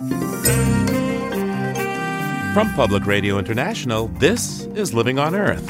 [0.00, 0.16] From
[2.74, 5.62] Public Radio International, this is Living on Earth.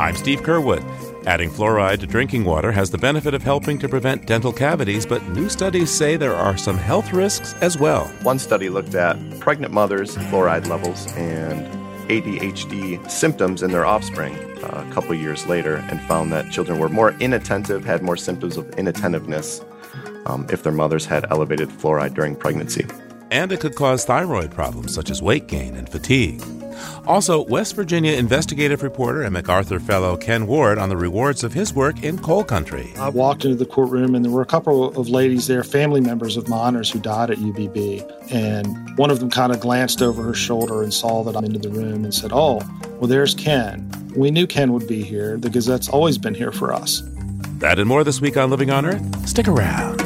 [0.00, 0.82] I'm Steve Curwood.
[1.26, 5.22] Adding fluoride to drinking water has the benefit of helping to prevent dental cavities, but
[5.28, 8.06] new studies say there are some health risks as well.
[8.22, 11.66] One study looked at pregnant mothers' fluoride levels and
[12.08, 14.34] ADHD symptoms in their offspring
[14.64, 18.56] uh, a couple years later and found that children were more inattentive, had more symptoms
[18.56, 19.62] of inattentiveness
[20.26, 22.86] um, if their mothers had elevated fluoride during pregnancy.
[23.30, 26.42] And it could cause thyroid problems such as weight gain and fatigue.
[27.06, 31.74] Also, West Virginia investigative reporter and MacArthur Fellow Ken Ward on the rewards of his
[31.74, 32.92] work in coal country.
[32.96, 36.36] I walked into the courtroom and there were a couple of ladies there, family members
[36.36, 38.32] of miners who died at UBB.
[38.32, 41.58] And one of them kind of glanced over her shoulder and saw that I'm into
[41.58, 42.60] the room and said, Oh,
[42.98, 43.90] well, there's Ken.
[44.16, 45.36] We knew Ken would be here.
[45.36, 47.02] The Gazette's always been here for us.
[47.58, 49.28] That and more this week on Living on Earth.
[49.28, 50.03] Stick around.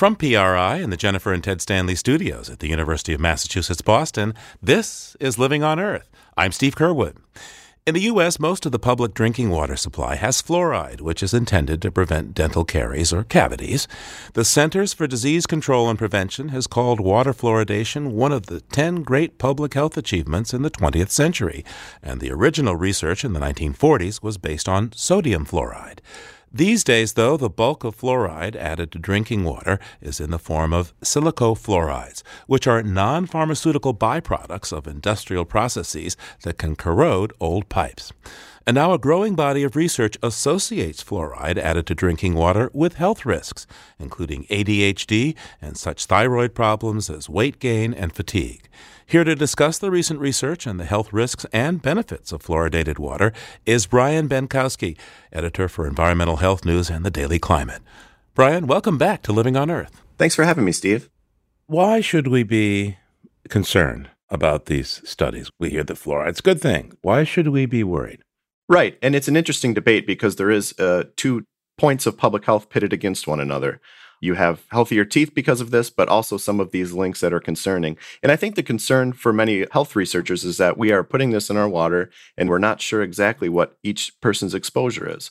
[0.00, 4.32] From PRI and the Jennifer and Ted Stanley studios at the University of Massachusetts Boston,
[4.62, 6.08] this is Living on Earth.
[6.38, 7.18] I'm Steve Curwood.
[7.86, 11.82] In the U.S., most of the public drinking water supply has fluoride, which is intended
[11.82, 13.86] to prevent dental caries or cavities.
[14.32, 19.02] The Centers for Disease Control and Prevention has called water fluoridation one of the 10
[19.02, 21.62] great public health achievements in the 20th century,
[22.02, 25.98] and the original research in the 1940s was based on sodium fluoride.
[26.52, 30.72] These days, though, the bulk of fluoride added to drinking water is in the form
[30.72, 38.12] of silicofluorides, which are non pharmaceutical byproducts of industrial processes that can corrode old pipes.
[38.66, 43.24] And now a growing body of research associates fluoride added to drinking water with health
[43.24, 43.68] risks,
[44.00, 48.68] including ADHD and such thyroid problems as weight gain and fatigue.
[49.10, 53.32] Here to discuss the recent research and the health risks and benefits of fluoridated water
[53.66, 54.96] is Brian Bienkowski,
[55.32, 57.82] editor for Environmental Health News and the Daily Climate.
[58.36, 60.00] Brian, welcome back to Living on Earth.
[60.16, 61.10] Thanks for having me, Steve.
[61.66, 62.98] Why should we be
[63.48, 65.50] concerned about these studies?
[65.58, 66.96] We hear that fluoride's a good thing.
[67.02, 68.22] Why should we be worried?
[68.68, 68.96] Right.
[69.02, 71.42] And it's an interesting debate because there is uh, two
[71.76, 73.80] points of public health pitted against one another
[74.20, 77.40] you have healthier teeth because of this, but also some of these links that are
[77.40, 77.96] concerning.
[78.22, 81.50] And I think the concern for many health researchers is that we are putting this
[81.50, 85.30] in our water and we're not sure exactly what each person's exposure is.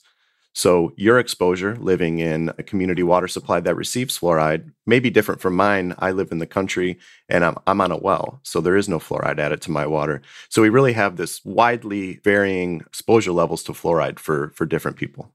[0.53, 5.41] So, your exposure living in a community water supply that receives fluoride may be different
[5.41, 5.93] from mine.
[5.99, 6.97] I live in the country
[7.29, 10.23] and I'm, I'm on a well, so there is no fluoride added to my water.
[10.49, 15.31] So, we really have this widely varying exposure levels to fluoride for, for different people.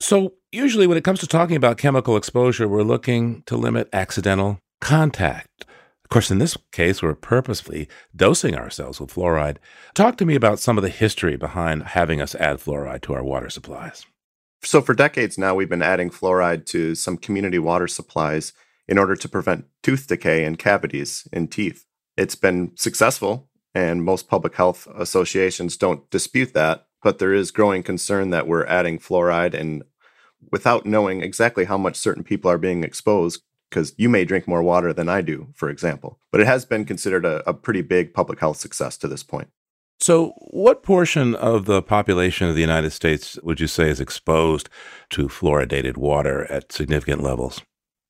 [0.00, 4.58] So, usually when it comes to talking about chemical exposure, we're looking to limit accidental
[4.80, 5.64] contact.
[6.04, 9.56] Of course, in this case, we're purposefully dosing ourselves with fluoride.
[9.94, 13.24] Talk to me about some of the history behind having us add fluoride to our
[13.24, 14.06] water supplies.
[14.62, 18.52] So, for decades now, we've been adding fluoride to some community water supplies
[18.86, 21.86] in order to prevent tooth decay and cavities in teeth.
[22.16, 27.82] It's been successful, and most public health associations don't dispute that but there is growing
[27.82, 29.82] concern that we're adding fluoride and
[30.52, 34.62] without knowing exactly how much certain people are being exposed because you may drink more
[34.62, 36.18] water than I do, for example.
[36.30, 39.48] But it has been considered a, a, pretty big public health success to this point.
[39.98, 44.68] So, what portion of the population of the United States would you say is exposed
[45.10, 47.62] to fluoridated water at significant levels?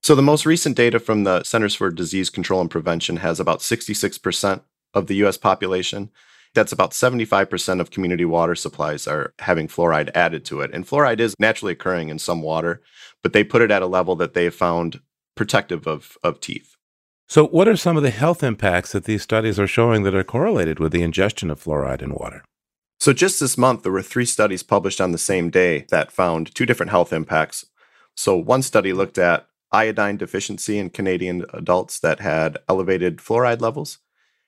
[0.03, 3.60] So, the most recent data from the Centers for Disease Control and Prevention has about
[3.60, 4.62] 66%
[4.94, 6.10] of the US population
[6.56, 10.72] that's about 75% of community water supplies are having fluoride added to it.
[10.74, 12.82] And fluoride is naturally occurring in some water,
[13.22, 15.00] but they put it at a level that they have found
[15.36, 16.74] protective of, of teeth.
[17.28, 20.24] So, what are some of the health impacts that these studies are showing that are
[20.24, 22.44] correlated with the ingestion of fluoride in water?
[22.98, 26.54] So, just this month, there were three studies published on the same day that found
[26.54, 27.66] two different health impacts.
[28.16, 33.98] So, one study looked at iodine deficiency in Canadian adults that had elevated fluoride levels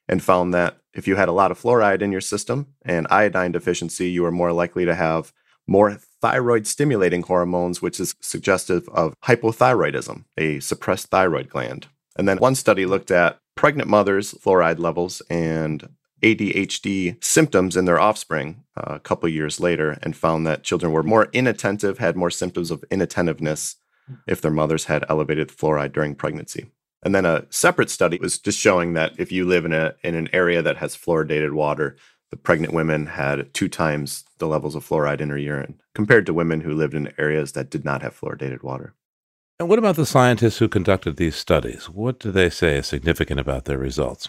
[0.09, 3.53] and found that if you had a lot of fluoride in your system and iodine
[3.53, 5.33] deficiency, you were more likely to have
[5.69, 11.87] more thyroid stimulating hormones, which is suggestive of hypothyroidism, a suppressed thyroid gland.
[12.17, 15.89] And then one study looked at pregnant mothers' fluoride levels and
[16.21, 21.05] ADHD symptoms in their offspring uh, a couple years later and found that children were
[21.05, 23.77] more inattentive, had more symptoms of inattentiveness
[24.27, 26.67] if their mothers had elevated fluoride during pregnancy.
[27.03, 30.15] And then a separate study was just showing that if you live in a in
[30.15, 31.97] an area that has fluoridated water,
[32.31, 36.35] the pregnant women had two times the levels of fluoride in her urine compared to
[36.35, 38.95] women who lived in areas that did not have fluoridated water.
[39.59, 41.89] And what about the scientists who conducted these studies?
[41.89, 44.29] What do they say is significant about their results?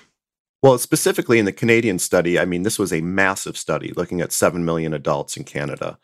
[0.62, 4.32] Well, specifically in the Canadian study, I mean, this was a massive study looking at
[4.32, 6.00] 7 million adults in Canada.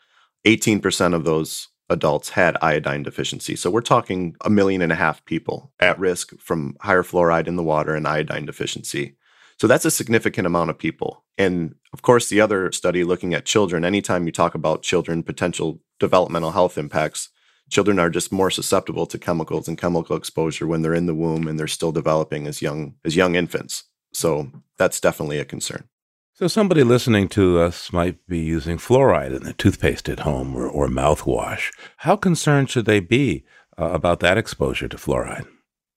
[0.46, 3.56] 18% of those adults had iodine deficiency.
[3.56, 7.56] So we're talking a million and a half people at risk from higher fluoride in
[7.56, 9.16] the water and iodine deficiency.
[9.58, 11.24] So that's a significant amount of people.
[11.38, 15.80] And of course, the other study looking at children, anytime you talk about children, potential
[15.98, 17.30] developmental health impacts,
[17.70, 21.48] children are just more susceptible to chemicals and chemical exposure when they're in the womb
[21.48, 23.84] and they're still developing as young as young infants.
[24.12, 25.88] So that's definitely a concern.
[26.38, 30.68] So somebody listening to us might be using fluoride in the toothpaste at home or,
[30.68, 31.72] or mouthwash.
[31.96, 33.46] How concerned should they be
[33.78, 35.46] uh, about that exposure to fluoride?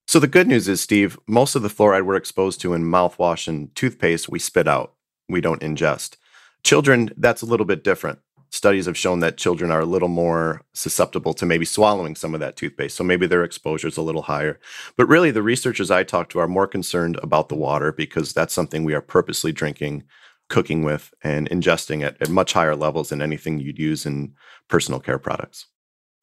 [0.08, 3.50] So the good news is, Steve, most of the fluoride we're exposed to in mouthwash
[3.50, 4.94] and toothpaste we spit out.
[5.28, 6.16] We don't ingest.
[6.64, 8.20] Children, that's a little bit different
[8.50, 12.40] studies have shown that children are a little more susceptible to maybe swallowing some of
[12.40, 12.96] that toothpaste.
[12.96, 14.60] So maybe their exposure is a little higher.
[14.98, 18.54] But really, the researchers I talk to are more concerned about the water because that's
[18.54, 20.04] something we are purposely drinking,
[20.50, 24.34] cooking with, and ingesting at, at much higher levels than anything you'd use in
[24.68, 25.68] personal care products.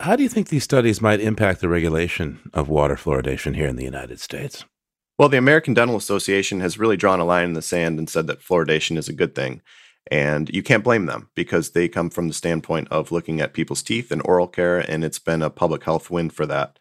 [0.01, 3.77] How do you think these studies might impact the regulation of water fluoridation here in
[3.77, 4.65] the United States?
[5.19, 8.27] Well, the American Dental Association has really drawn a line in the sand and said
[8.27, 9.63] that fluoridation is a good thing.
[10.11, 13.83] And you can't blame them because they come from the standpoint of looking at people's
[13.83, 16.79] teeth and oral care, and it's been a public health win for that.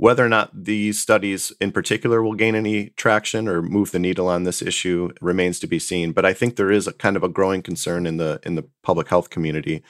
[0.00, 4.28] Whether or not these studies in particular will gain any traction or move the needle
[4.28, 6.12] on this issue remains to be seen.
[6.12, 8.66] But I think there is a kind of a growing concern in the in the
[8.82, 9.82] public health community.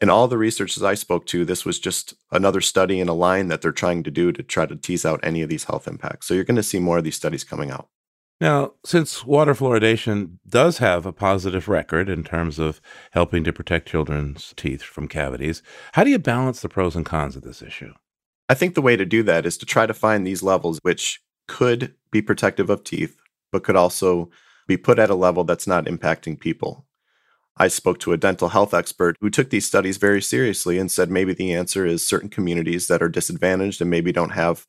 [0.00, 3.48] In all the researchers I spoke to, this was just another study in a line
[3.48, 6.26] that they're trying to do to try to tease out any of these health impacts.
[6.26, 7.90] So you're going to see more of these studies coming out.
[8.40, 12.80] Now, since water fluoridation does have a positive record in terms of
[13.10, 17.36] helping to protect children's teeth from cavities, how do you balance the pros and cons
[17.36, 17.92] of this issue?
[18.48, 21.20] I think the way to do that is to try to find these levels which
[21.46, 23.18] could be protective of teeth,
[23.52, 24.30] but could also
[24.66, 26.86] be put at a level that's not impacting people.
[27.56, 31.10] I spoke to a dental health expert who took these studies very seriously and said
[31.10, 34.66] maybe the answer is certain communities that are disadvantaged and maybe don't have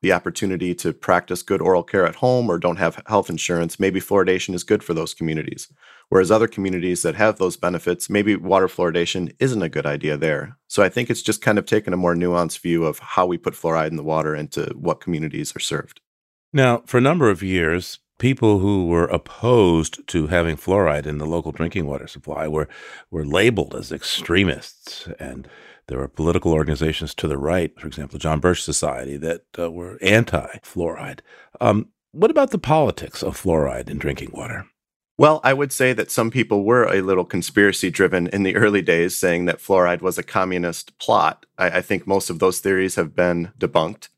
[0.00, 4.00] the opportunity to practice good oral care at home or don't have health insurance, maybe
[4.00, 5.72] fluoridation is good for those communities.
[6.12, 10.58] Whereas other communities that have those benefits, maybe water fluoridation isn't a good idea there.
[10.68, 13.38] So I think it's just kind of taken a more nuanced view of how we
[13.38, 16.02] put fluoride in the water and to what communities are served.
[16.52, 21.24] Now, for a number of years, people who were opposed to having fluoride in the
[21.24, 22.68] local drinking water supply were,
[23.10, 25.48] were labeled as extremists and
[25.86, 29.96] there were political organizations to the right, for example, John Birch Society, that uh, were
[30.02, 31.20] anti fluoride.
[31.58, 34.66] Um, what about the politics of fluoride in drinking water?
[35.18, 38.82] Well, I would say that some people were a little conspiracy driven in the early
[38.82, 41.44] days, saying that fluoride was a communist plot.
[41.58, 44.08] I, I think most of those theories have been debunked.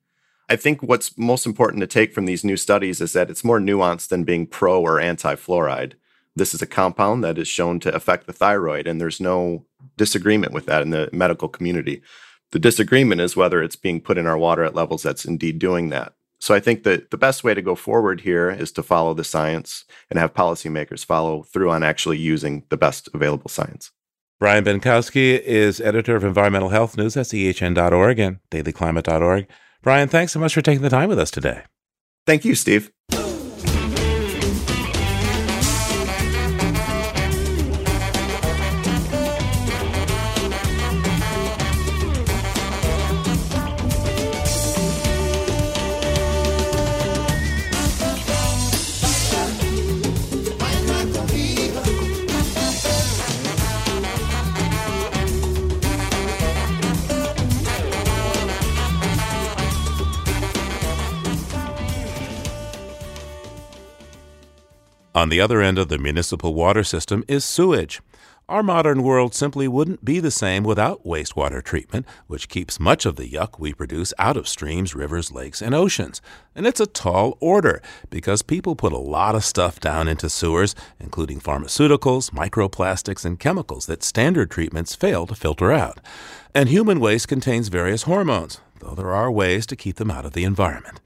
[0.48, 3.58] I think what's most important to take from these new studies is that it's more
[3.58, 5.94] nuanced than being pro or anti fluoride.
[6.36, 10.52] This is a compound that is shown to affect the thyroid, and there's no disagreement
[10.52, 12.02] with that in the medical community.
[12.52, 15.88] The disagreement is whether it's being put in our water at levels that's indeed doing
[15.90, 16.14] that.
[16.44, 19.24] So I think that the best way to go forward here is to follow the
[19.24, 23.92] science and have policymakers follow through on actually using the best available science.
[24.40, 29.48] Brian Bienkowski is editor of Environmental Health News at ehn.org and dailyclimate.org.
[29.82, 31.62] Brian, thanks so much for taking the time with us today.
[32.26, 32.90] Thank you, Steve.
[65.14, 68.00] On the other end of the municipal water system is sewage.
[68.48, 73.14] Our modern world simply wouldn't be the same without wastewater treatment, which keeps much of
[73.14, 76.20] the yuck we produce out of streams, rivers, lakes, and oceans.
[76.54, 77.80] And it's a tall order
[78.10, 83.86] because people put a lot of stuff down into sewers, including pharmaceuticals, microplastics, and chemicals
[83.86, 86.00] that standard treatments fail to filter out.
[86.54, 90.32] And human waste contains various hormones, though there are ways to keep them out of
[90.32, 91.00] the environment.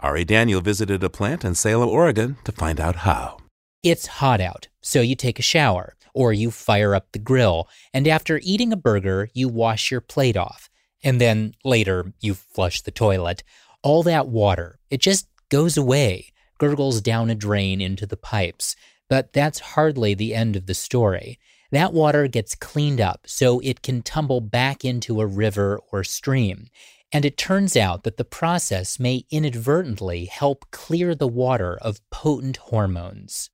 [0.00, 3.38] Ari Daniel visited a plant in Salem, Oregon to find out how.
[3.84, 8.08] It's hot out, so you take a shower, or you fire up the grill, and
[8.08, 10.70] after eating a burger, you wash your plate off.
[11.02, 13.44] And then later, you flush the toilet.
[13.82, 18.74] All that water, it just goes away, gurgles down a drain into the pipes.
[19.10, 21.38] But that's hardly the end of the story.
[21.70, 26.68] That water gets cleaned up so it can tumble back into a river or stream.
[27.12, 32.56] And it turns out that the process may inadvertently help clear the water of potent
[32.56, 33.50] hormones.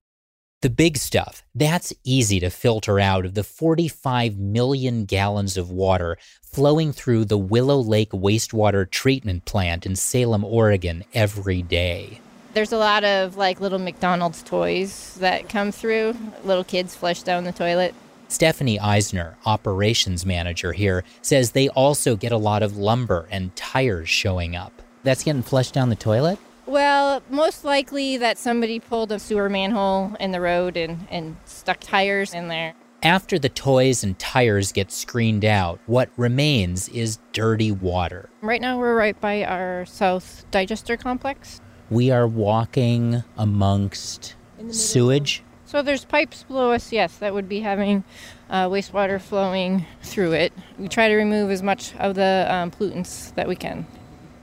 [0.61, 6.19] The big stuff, that's easy to filter out of the 45 million gallons of water
[6.43, 12.21] flowing through the Willow Lake wastewater treatment plant in Salem, Oregon every day.
[12.53, 16.15] There's a lot of like little McDonald's toys that come through.
[16.43, 17.95] Little kids flush down the toilet.
[18.27, 24.09] Stephanie Eisner, operations manager here, says they also get a lot of lumber and tires
[24.09, 24.83] showing up.
[25.01, 26.37] That's getting flushed down the toilet?
[26.65, 31.79] Well, most likely that somebody pulled a sewer manhole in the road and, and stuck
[31.79, 32.73] tires in there.
[33.03, 38.29] After the toys and tires get screened out, what remains is dirty water.
[38.41, 41.61] Right now, we're right by our South Digester complex.
[41.89, 44.35] We are walking amongst
[44.69, 45.41] sewage.
[45.65, 48.03] So there's pipes below us, yes, that would be having
[48.49, 50.53] uh, wastewater flowing through it.
[50.77, 53.87] We try to remove as much of the um, pollutants that we can.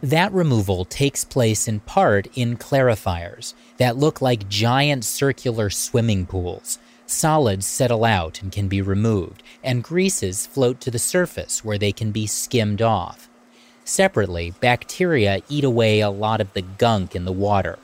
[0.02, 6.78] That removal takes place in part in clarifiers that look like giant circular swimming pools.
[7.07, 11.90] Solids settle out and can be removed, and greases float to the surface where they
[11.90, 13.28] can be skimmed off.
[13.85, 17.78] Separately, bacteria eat away a lot of the gunk in the water.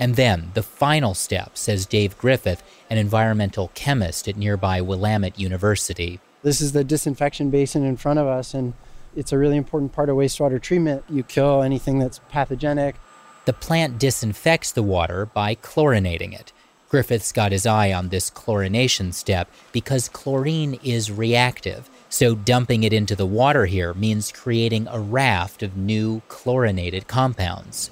[0.00, 6.18] And then, the final step, says Dave Griffith, an environmental chemist at nearby Willamette University.
[6.42, 8.72] This is the disinfection basin in front of us, and
[9.16, 11.04] it's a really important part of wastewater treatment.
[11.08, 12.96] You kill anything that's pathogenic.
[13.44, 16.52] The plant disinfects the water by chlorinating it.
[16.88, 22.92] Griffith's got his eye on this chlorination step because chlorine is reactive, so dumping it
[22.92, 27.90] into the water here means creating a raft of new chlorinated compounds.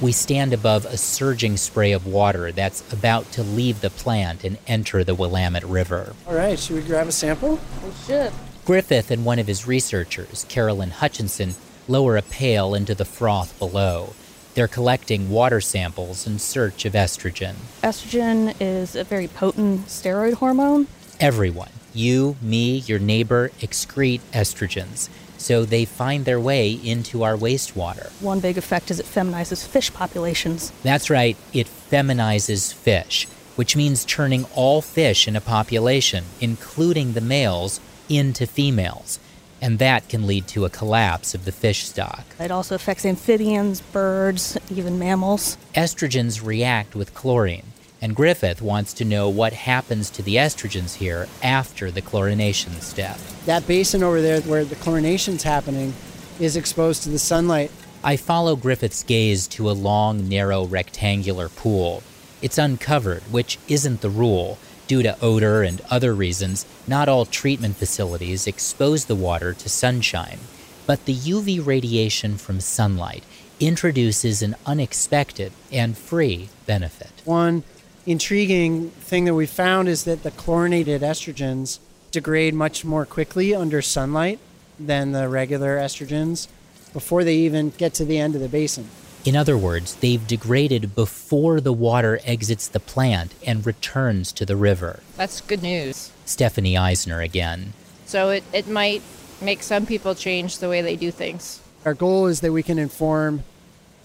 [0.00, 4.56] We stand above a surging spray of water that's about to leave the plant and
[4.66, 6.14] enter the Willamette River.
[6.26, 7.60] All right, should we grab a sample?
[7.84, 8.32] We should.
[8.64, 11.54] Griffith and one of his researchers, Carolyn Hutchinson,
[11.86, 14.14] lower a pail into the froth below.
[14.54, 17.56] They're collecting water samples in search of estrogen.
[17.82, 20.86] Estrogen is a very potent steroid hormone.
[21.20, 28.10] Everyone, you, me, your neighbor, excrete estrogens so they find their way into our wastewater.
[28.20, 30.70] One big effect is it feminizes fish populations.
[30.82, 37.22] That's right, it feminizes fish, which means turning all fish in a population, including the
[37.22, 39.18] males, into females.
[39.62, 42.24] And that can lead to a collapse of the fish stock.
[42.38, 45.56] It also affects amphibians, birds, even mammals.
[45.74, 51.28] Estrogens react with chlorine, and Griffith wants to know what happens to the estrogens here
[51.42, 53.18] after the chlorination step.
[53.46, 55.94] That basin over there where the chlorination's happening
[56.38, 57.70] is exposed to the sunlight.
[58.02, 62.02] I follow Griffith's gaze to a long, narrow, rectangular pool.
[62.40, 64.58] It's uncovered, which isn't the rule.
[64.86, 70.38] Due to odor and other reasons, not all treatment facilities expose the water to sunshine.
[70.86, 73.22] But the UV radiation from sunlight
[73.60, 77.12] introduces an unexpected and free benefit.
[77.24, 77.62] One
[78.10, 81.78] intriguing thing that we found is that the chlorinated estrogens
[82.10, 84.38] degrade much more quickly under sunlight
[84.78, 86.48] than the regular estrogens
[86.92, 88.88] before they even get to the end of the basin.
[89.24, 94.56] In other words, they've degraded before the water exits the plant and returns to the
[94.56, 95.00] river.
[95.16, 96.10] That's good news.
[96.24, 97.74] Stephanie Eisner again.
[98.06, 99.02] So it, it might
[99.42, 101.60] make some people change the way they do things.
[101.84, 103.44] Our goal is that we can inform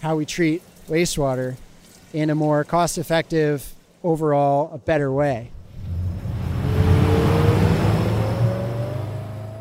[0.01, 1.55] how we treat wastewater
[2.13, 3.74] in a more cost effective,
[4.05, 5.51] overall, a better way.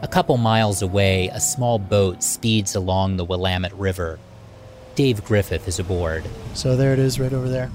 [0.02, 4.18] A couple miles away, a small boat speeds along the Willamette River.
[4.94, 6.24] Dave Griffith is aboard.
[6.52, 7.70] So there it is right over there.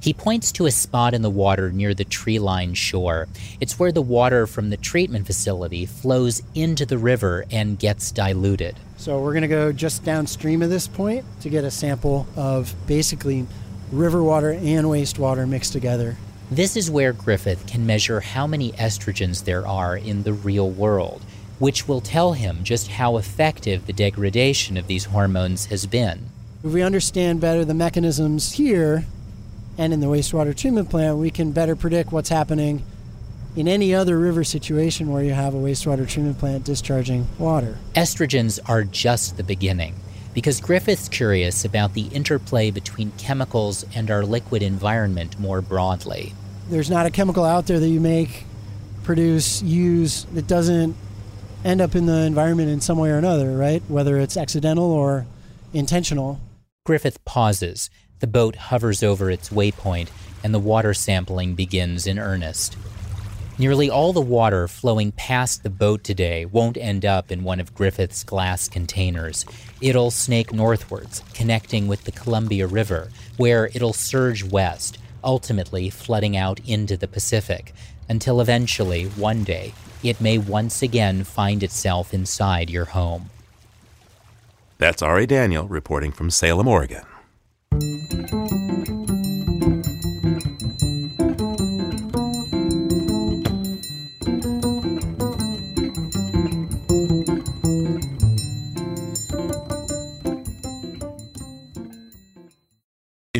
[0.00, 3.28] He points to a spot in the water near the tree lined shore.
[3.60, 8.76] It's where the water from the treatment facility flows into the river and gets diluted.
[8.96, 12.74] So we're going to go just downstream of this point to get a sample of
[12.86, 13.46] basically
[13.92, 16.16] river water and wastewater mixed together.
[16.50, 21.22] This is where Griffith can measure how many estrogens there are in the real world,
[21.58, 26.26] which will tell him just how effective the degradation of these hormones has been.
[26.64, 29.04] If we understand better the mechanisms here
[29.78, 32.84] and in the wastewater treatment plant, we can better predict what's happening
[33.56, 37.78] in any other river situation where you have a wastewater treatment plant discharging water.
[37.94, 39.94] Estrogens are just the beginning
[40.34, 46.32] because Griffith's curious about the interplay between chemicals and our liquid environment more broadly.
[46.68, 48.44] There's not a chemical out there that you make,
[49.02, 50.96] produce, use that doesn't
[51.64, 53.82] end up in the environment in some way or another, right?
[53.88, 55.26] Whether it's accidental or
[55.72, 56.40] intentional.
[56.84, 57.90] Griffith pauses.
[58.20, 60.08] The boat hovers over its waypoint,
[60.44, 62.76] and the water sampling begins in earnest.
[63.60, 67.74] Nearly all the water flowing past the boat today won't end up in one of
[67.74, 69.44] Griffith's glass containers.
[69.82, 76.58] It'll snake northwards, connecting with the Columbia River, where it'll surge west, ultimately flooding out
[76.66, 77.74] into the Pacific,
[78.08, 83.28] until eventually, one day, it may once again find itself inside your home.
[84.78, 87.02] That's Ari Daniel reporting from Salem, Oregon.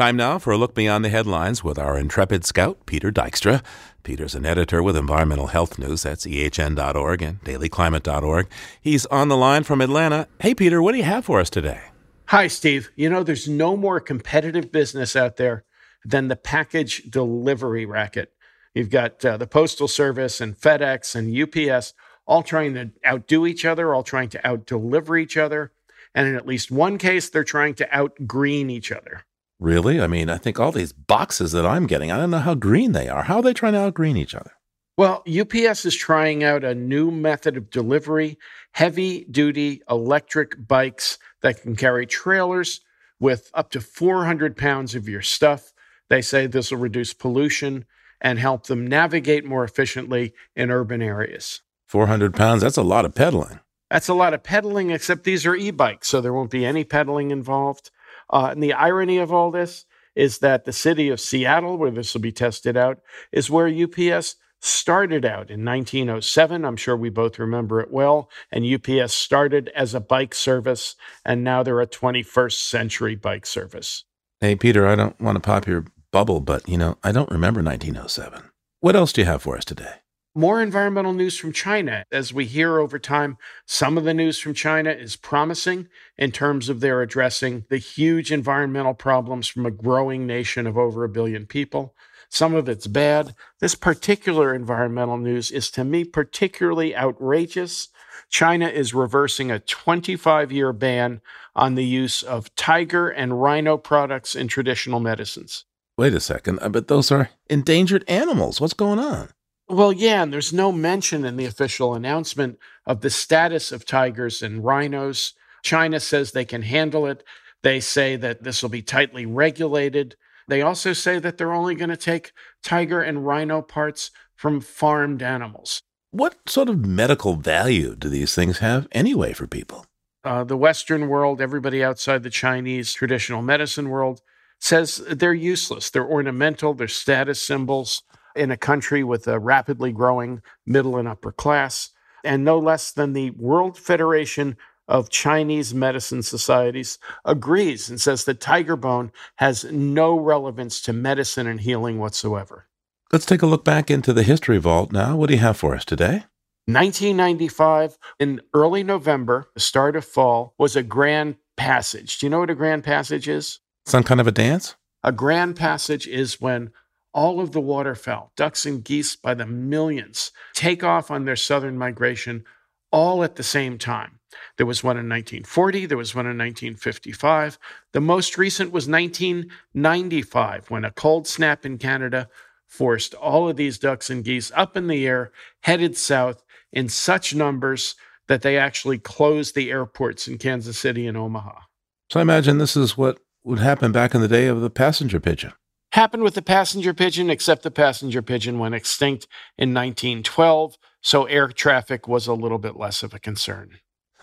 [0.00, 3.62] Time now for a look beyond the headlines with our intrepid scout, Peter Dykstra.
[4.02, 6.04] Peter's an editor with Environmental Health News.
[6.04, 8.48] That's ehn.org and dailyclimate.org.
[8.80, 10.26] He's on the line from Atlanta.
[10.38, 11.82] Hey, Peter, what do you have for us today?
[12.28, 12.90] Hi, Steve.
[12.96, 15.64] You know, there's no more competitive business out there
[16.02, 18.32] than the package delivery racket.
[18.72, 21.92] You've got uh, the Postal Service and FedEx and UPS
[22.26, 25.72] all trying to outdo each other, all trying to outdeliver each other.
[26.14, 29.26] And in at least one case, they're trying to outgreen each other.
[29.60, 30.00] Really?
[30.00, 32.92] I mean, I think all these boxes that I'm getting, I don't know how green
[32.92, 33.24] they are.
[33.24, 34.52] How are they trying to outgreen each other?
[34.96, 38.38] Well, UPS is trying out a new method of delivery
[38.72, 42.80] heavy duty electric bikes that can carry trailers
[43.18, 45.72] with up to 400 pounds of your stuff.
[46.08, 47.84] They say this will reduce pollution
[48.20, 51.62] and help them navigate more efficiently in urban areas.
[51.86, 53.60] 400 pounds, that's a lot of pedaling.
[53.90, 56.84] That's a lot of pedaling, except these are e bikes, so there won't be any
[56.84, 57.90] pedaling involved.
[58.30, 59.84] Uh, and the irony of all this
[60.14, 63.00] is that the city of Seattle, where this will be tested out,
[63.32, 66.64] is where UPS started out in 1907.
[66.64, 68.30] I'm sure we both remember it well.
[68.52, 74.04] And UPS started as a bike service, and now they're a 21st century bike service.
[74.40, 77.62] Hey, Peter, I don't want to pop your bubble, but you know, I don't remember
[77.62, 78.42] 1907.
[78.80, 79.94] What else do you have for us today?
[80.34, 82.04] More environmental news from China.
[82.12, 86.68] As we hear over time, some of the news from China is promising in terms
[86.68, 91.46] of their addressing the huge environmental problems from a growing nation of over a billion
[91.46, 91.96] people.
[92.28, 93.34] Some of it's bad.
[93.58, 97.88] This particular environmental news is to me particularly outrageous.
[98.28, 101.22] China is reversing a 25 year ban
[101.56, 105.64] on the use of tiger and rhino products in traditional medicines.
[105.98, 108.60] Wait a second, uh, but those are endangered animals.
[108.60, 109.30] What's going on?
[109.70, 114.42] Well, yeah, and there's no mention in the official announcement of the status of tigers
[114.42, 115.34] and rhinos.
[115.62, 117.22] China says they can handle it.
[117.62, 120.16] They say that this will be tightly regulated.
[120.48, 122.32] They also say that they're only going to take
[122.64, 125.82] tiger and rhino parts from farmed animals.
[126.10, 129.86] What sort of medical value do these things have anyway for people?
[130.24, 134.20] Uh, the Western world, everybody outside the Chinese traditional medicine world,
[134.58, 135.90] says they're useless.
[135.90, 138.02] They're ornamental, they're status symbols
[138.34, 141.90] in a country with a rapidly growing middle and upper class.
[142.24, 148.40] And no less than the World Federation of Chinese Medicine Societies agrees and says that
[148.40, 152.66] tiger bone has no relevance to medicine and healing whatsoever.
[153.12, 155.16] Let's take a look back into the history vault now.
[155.16, 156.24] What do you have for us today?
[156.66, 162.18] 1995, in early November, the start of fall, was a grand passage.
[162.18, 163.60] Do you know what a grand passage is?
[163.86, 164.76] Some kind of a dance?
[165.02, 166.70] A grand passage is when
[167.12, 171.76] all of the waterfowl, ducks and geese by the millions, take off on their southern
[171.76, 172.44] migration
[172.92, 174.18] all at the same time.
[174.56, 177.58] There was one in 1940, there was one in 1955.
[177.92, 182.28] The most recent was 1995 when a cold snap in Canada
[182.66, 187.34] forced all of these ducks and geese up in the air, headed south in such
[187.34, 187.96] numbers
[188.28, 191.62] that they actually closed the airports in Kansas City and Omaha.
[192.10, 195.18] So I imagine this is what would happen back in the day of the passenger
[195.18, 195.52] pigeon.
[195.92, 199.26] Happened with the passenger pigeon, except the passenger pigeon went extinct
[199.58, 203.78] in 1912, so air traffic was a little bit less of a concern.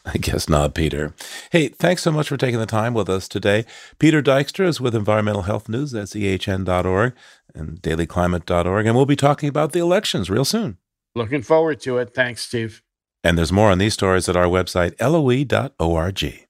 [0.06, 1.13] I guess not, Peter.
[1.51, 3.65] Hey, thanks so much for taking the time with us today.
[3.99, 5.91] Peter Dykstra is with Environmental Health News.
[5.91, 7.13] That's ehn.org
[7.53, 8.86] and dailyclimate.org.
[8.86, 10.77] And we'll be talking about the elections real soon.
[11.13, 12.13] Looking forward to it.
[12.13, 12.82] Thanks, Steve.
[13.21, 16.47] And there's more on these stories at our website, loe.org.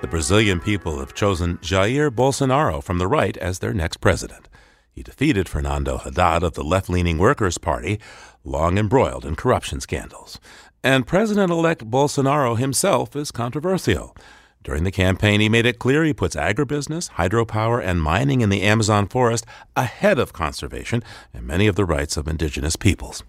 [0.00, 4.48] The Brazilian people have chosen Jair Bolsonaro from the right as their next president.
[4.90, 8.00] He defeated Fernando Haddad of the left leaning Workers' Party,
[8.42, 10.40] long embroiled in corruption scandals.
[10.82, 14.16] And President elect Bolsonaro himself is controversial.
[14.62, 18.60] During the campaign, he made it clear he puts agribusiness, hydropower, and mining in the
[18.60, 23.22] Amazon forest ahead of conservation and many of the rights of indigenous peoples.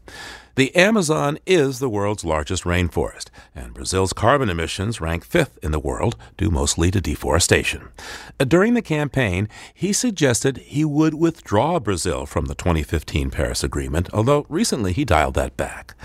[0.56, 5.80] The Amazon is the world's largest rainforest, and Brazil's carbon emissions rank fifth in the
[5.80, 7.88] world, due mostly to deforestation.
[8.38, 14.46] During the campaign, he suggested he would withdraw Brazil from the 2015 Paris Agreement, although
[14.50, 15.96] recently he dialed that back.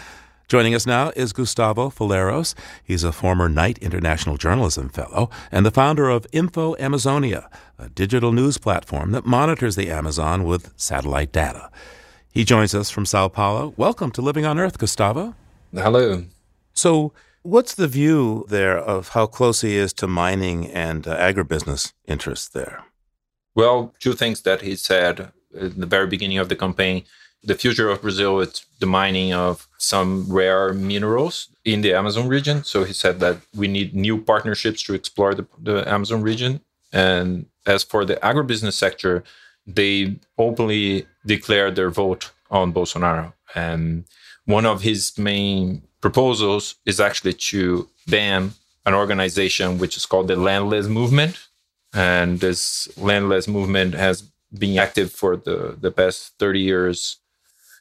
[0.48, 2.54] Joining us now is Gustavo Faleiros.
[2.85, 8.30] He's a former Knight International Journalism Fellow and the founder of Info Amazonia, a digital
[8.30, 11.68] news platform that monitors the Amazon with satellite data.
[12.30, 13.74] He joins us from Sao Paulo.
[13.76, 15.35] Welcome to Living on Earth, Gustavo.
[15.74, 16.22] Hello.
[16.72, 21.92] So, what's the view there of how close he is to mining and uh, agribusiness
[22.06, 22.85] interests there?
[23.56, 27.02] Well, two things that he said in the very beginning of the campaign
[27.46, 32.64] the future of Brazil is the mining of some rare minerals in the Amazon region.
[32.64, 36.61] So he said that we need new partnerships to explore the, the Amazon region.
[36.92, 39.22] And as for the agribusiness sector,
[39.66, 43.32] they openly declared their vote on Bolsonaro.
[43.54, 44.04] And
[44.44, 48.52] one of his main proposals is actually to ban
[48.85, 51.38] an organization which is called the Landless Movement.
[51.94, 54.22] And this Landless Movement has
[54.56, 57.18] been active for the, the past 30 years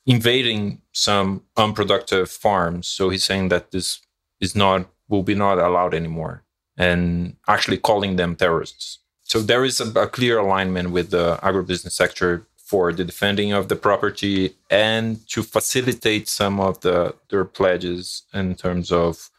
[0.05, 2.87] invading some unproductive farms.
[2.87, 3.99] So he's saying that this
[4.39, 6.43] is not will be not allowed anymore,
[6.77, 8.99] and actually calling them terrorists.
[9.23, 13.67] So there is a, a clear alignment with the agribusiness sector for the defending of
[13.67, 19.29] the property and to facilitate some of the their pledges in terms of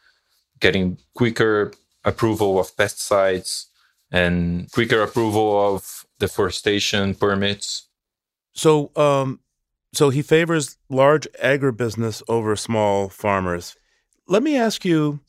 [0.59, 1.73] getting quicker
[2.05, 3.65] approval of pesticides
[4.11, 7.87] and quicker approval of deforestation permits.
[8.53, 9.41] So, um,
[9.93, 13.75] so he favors large agribusiness over small farmers.
[14.27, 15.21] Let me ask you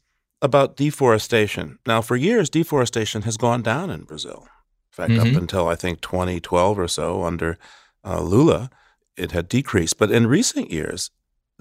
[0.42, 1.78] about deforestation.
[1.86, 4.46] Now, for years, deforestation has gone down in Brazil.
[4.92, 5.36] In fact, mm-hmm.
[5.36, 7.58] up until I think 2012 or so, under
[8.04, 8.70] uh, Lula,
[9.16, 9.98] it had decreased.
[9.98, 11.10] But in recent years,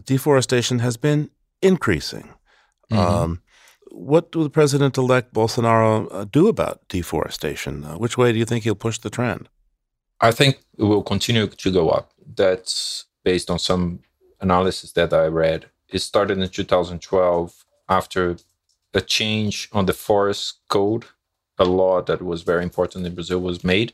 [0.04, 1.30] deforestation has been
[1.62, 2.34] increasing.
[2.92, 2.98] Mm-hmm.
[2.98, 3.42] Um,
[3.92, 7.84] what will the President elect Bolsonaro uh, do about deforestation?
[7.84, 9.50] Uh, which way do you think he'll push the trend?
[10.20, 14.00] I think it will continue to go up that's based on some
[14.40, 15.66] analysis that I read.
[15.90, 18.38] It started in 2012 after
[18.94, 21.06] a change on the forest code,
[21.58, 23.94] a law that was very important in Brazil was made,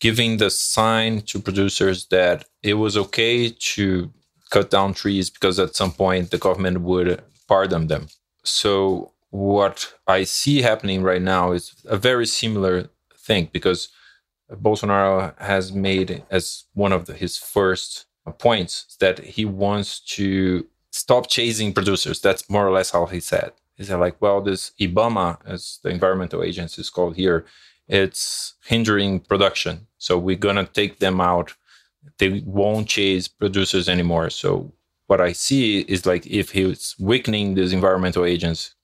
[0.00, 4.12] giving the sign to producers that it was okay to
[4.50, 8.08] cut down trees because at some point the government would pardon them.
[8.44, 13.88] So what I see happening right now is a very similar thing because
[14.50, 18.06] Bolsonaro has made as one of the, his first
[18.38, 22.20] points that he wants to stop chasing producers.
[22.20, 23.52] That's more or less how he said.
[23.76, 27.44] He said, like, well, this IBAMA, as the environmental agency is called here,
[27.88, 29.86] it's hindering production.
[29.98, 31.54] So we're going to take them out.
[32.18, 34.30] They won't chase producers anymore.
[34.30, 34.72] So
[35.06, 38.74] what I see is like if he's weakening these environmental agents,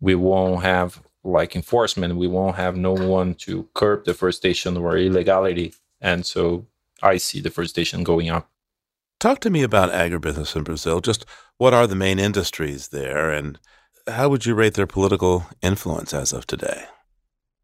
[0.00, 5.74] we won't have like enforcement, we won't have no one to curb deforestation or illegality.
[6.00, 6.66] And so
[7.02, 8.48] I see deforestation going up.
[9.18, 11.00] Talk to me about agribusiness in Brazil.
[11.00, 11.24] Just
[11.58, 13.58] what are the main industries there, and
[14.06, 16.84] how would you rate their political influence as of today?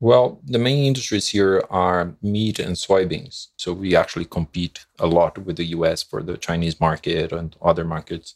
[0.01, 3.49] Well, the main industries here are meat and soybeans.
[3.57, 7.85] So we actually compete a lot with the US for the Chinese market and other
[7.85, 8.35] markets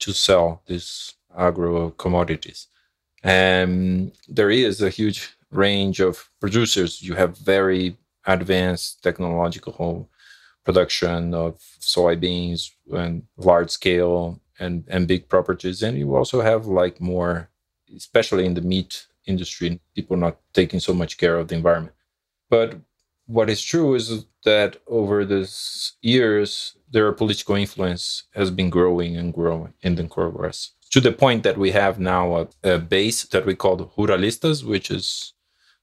[0.00, 2.66] to sell these agro commodities.
[3.22, 7.02] And there is a huge range of producers.
[7.02, 10.08] You have very advanced technological
[10.64, 15.82] production of soybeans and large scale and, and big properties.
[15.82, 17.48] And you also have like more,
[17.96, 21.94] especially in the meat industry, people not taking so much care of the environment.
[22.50, 22.76] But
[23.26, 29.32] what is true is that over these years, their political influence has been growing and
[29.32, 30.02] growing in the
[30.90, 34.90] to the point that we have now a, a base that we call Ruralistas, which
[34.90, 35.34] is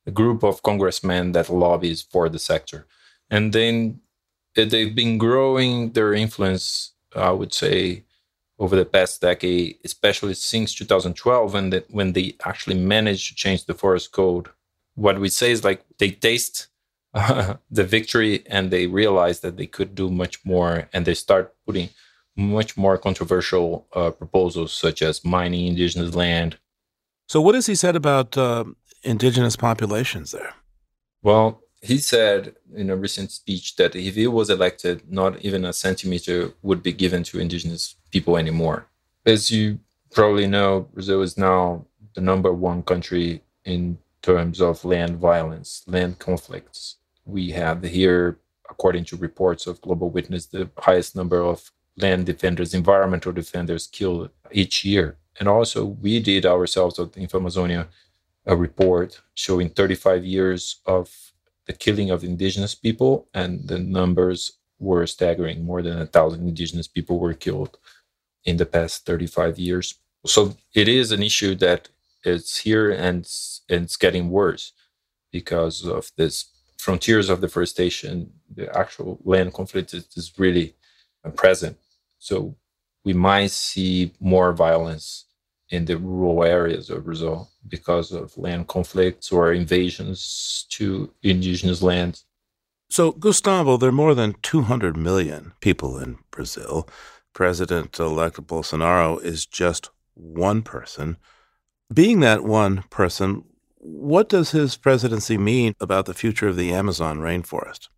[0.05, 2.87] a group of congressmen that lobbies for the sector.
[3.29, 4.01] And then
[4.55, 8.03] eh, they've been growing their influence, I would say,
[8.57, 13.65] over the past decade, especially since 2012, when, the, when they actually managed to change
[13.65, 14.47] the forest code.
[14.95, 16.67] What we say is like they taste
[17.13, 21.53] uh, the victory and they realize that they could do much more and they start
[21.65, 21.89] putting
[22.35, 26.57] much more controversial uh, proposals, such as mining indigenous land.
[27.27, 28.65] So, what has he said about uh,
[29.03, 30.53] indigenous populations there?
[31.23, 35.73] Well, he said in a recent speech that if he was elected, not even a
[35.73, 38.87] centimeter would be given to indigenous people anymore.
[39.25, 39.79] As you
[40.11, 46.17] probably know, Brazil is now the number one country in terms of land violence, land
[46.19, 46.95] conflicts.
[47.25, 52.73] We have here, according to reports of Global Witness, the highest number of land defenders,
[52.73, 55.17] environmental defenders killed each year.
[55.39, 57.87] And also, we did ourselves at InfoAmazonia
[58.45, 61.33] a report showing 35 years of
[61.65, 65.63] the killing of indigenous people, and the numbers were staggering.
[65.63, 67.77] More than a thousand indigenous people were killed
[68.45, 69.95] in the past 35 years.
[70.25, 71.89] So it is an issue that
[72.23, 73.27] is here and,
[73.69, 74.73] and it's getting worse
[75.31, 76.45] because of this
[76.77, 78.31] frontiers of deforestation.
[78.53, 80.75] The actual land conflict is really
[81.35, 81.77] present.
[82.25, 82.55] So
[83.03, 85.25] we might see more violence
[85.69, 92.25] in the rural areas of Brazil because of land conflicts or invasions to indigenous lands.
[92.89, 96.89] So, Gustavo, there are more than 200 million people in Brazil.
[97.33, 101.17] President elect Bolsonaro is just one person.
[101.93, 103.43] Being that one person,
[103.77, 107.89] what does his presidency mean about the future of the Amazon rainforest?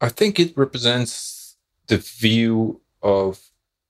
[0.00, 3.40] I think it represents the view of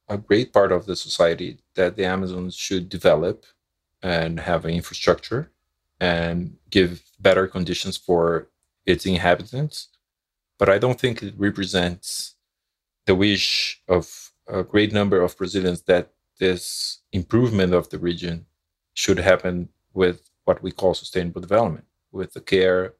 [0.08, 3.44] a great part of the society that the Amazons should develop
[4.02, 5.50] and have an infrastructure
[6.00, 8.48] and give better conditions for
[8.86, 9.88] its inhabitants.
[10.58, 12.34] But I don't think it represents
[13.06, 18.46] the wish of a great number of Brazilians that this improvement of the region
[18.94, 22.94] should happen with what we call sustainable development, with the care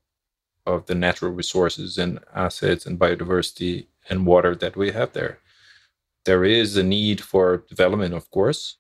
[0.66, 5.38] of the natural resources and assets and biodiversity and water that we have there
[6.24, 8.76] there is a need for development, of course,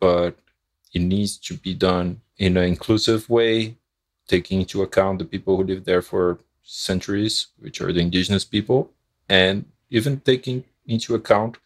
[0.00, 0.38] but
[0.92, 3.76] it needs to be done in an inclusive way,
[4.28, 8.90] taking into account the people who live there for centuries, which are the indigenous people,
[9.28, 11.58] and even taking into account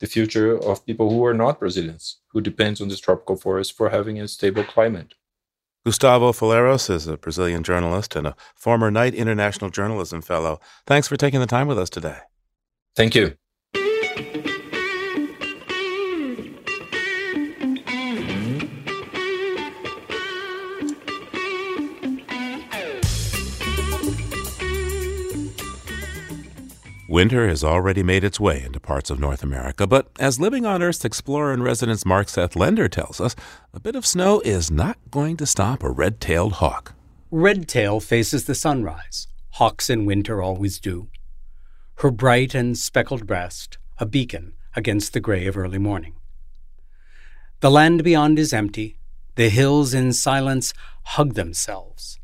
[0.00, 3.90] the future of people who are not Brazilians, who depends on this tropical forest for
[3.90, 5.14] having a stable climate.
[5.84, 10.60] Gustavo Faleiros is a Brazilian journalist and a former Knight International Journalism Fellow.
[10.86, 12.18] Thanks for taking the time with us today.
[12.94, 13.39] Thank you.
[27.10, 30.80] Winter has already made its way into parts of North America, but as Living on
[30.80, 33.34] Earth's explorer in residence Mark Seth Lender tells us,
[33.74, 36.94] a bit of snow is not going to stop a red tailed hawk.
[37.32, 39.26] Red tail faces the sunrise.
[39.54, 41.08] Hawks in winter always do.
[41.96, 46.14] Her bright and speckled breast, a beacon against the gray of early morning.
[47.58, 48.98] The land beyond is empty.
[49.34, 52.20] The hills in silence hug themselves.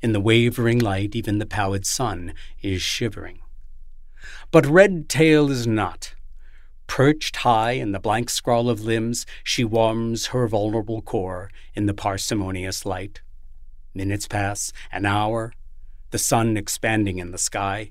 [0.00, 3.40] In the wavering light, even the pallid sun is shivering.
[4.52, 6.14] But Red Tail is not.
[6.88, 11.94] Perched high in the blank scrawl of limbs, she warms her vulnerable core in the
[11.94, 13.20] parsimonious light.
[13.94, 15.52] Minutes pass, an hour,
[16.10, 17.90] the sun expanding in the sky.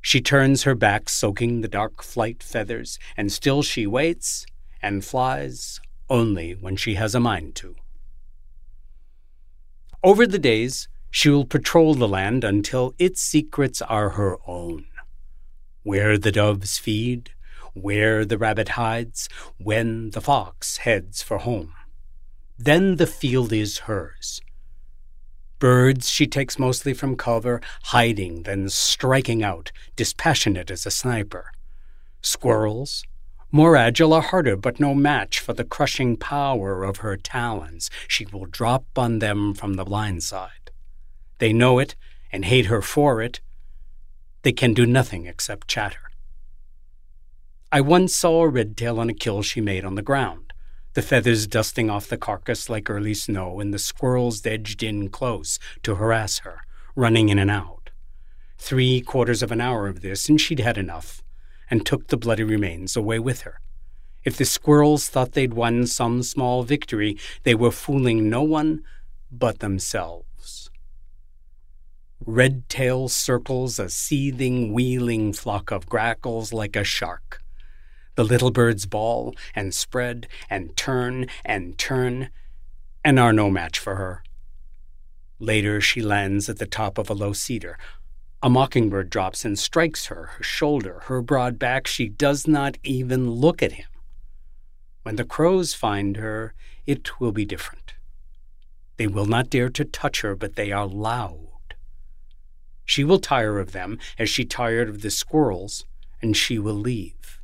[0.00, 4.46] She turns her back, soaking the dark flight feathers, and still she waits
[4.80, 7.74] and flies only when she has a mind to.
[10.04, 14.86] Over the days, she will patrol the land until its secrets are her own
[15.82, 17.30] where the doves feed,
[17.74, 21.72] where the rabbit hides, when the fox heads for home.
[22.58, 24.40] Then the field is hers.
[25.58, 31.52] Birds she takes mostly from cover, hiding, then striking out, dispassionate as a sniper.
[32.22, 33.04] Squirrels,
[33.52, 37.90] more agile or harder, but no match for the crushing power of her talons.
[38.06, 40.70] She will drop on them from the blind side.
[41.38, 41.96] They know it
[42.32, 43.40] and hate her for it,
[44.42, 46.10] they can do nothing except chatter.
[47.72, 50.52] I once saw a redtail on a kill she made on the ground,
[50.94, 55.58] the feathers dusting off the carcass like early snow, and the squirrels edged in close
[55.84, 56.62] to harass her,
[56.96, 57.90] running in and out.
[58.58, 61.22] Three quarters of an hour of this, and she'd had enough,
[61.70, 63.60] and took the bloody remains away with her.
[64.24, 68.82] If the squirrels thought they'd won some small victory, they were fooling no one
[69.30, 70.26] but themselves.
[72.30, 77.42] Red tail circles a seething, wheeling flock of grackles like a shark.
[78.14, 82.30] The little birds bawl and spread and turn and turn
[83.04, 84.22] and are no match for her.
[85.40, 87.76] Later, she lands at the top of a low cedar.
[88.44, 91.88] A mockingbird drops and strikes her, her shoulder, her broad back.
[91.88, 93.88] She does not even look at him.
[95.02, 96.54] When the crows find her,
[96.86, 97.94] it will be different.
[98.98, 101.49] They will not dare to touch her, but they are loud.
[102.90, 105.84] She will tire of them as she tired of the squirrels,
[106.20, 107.40] and she will leave.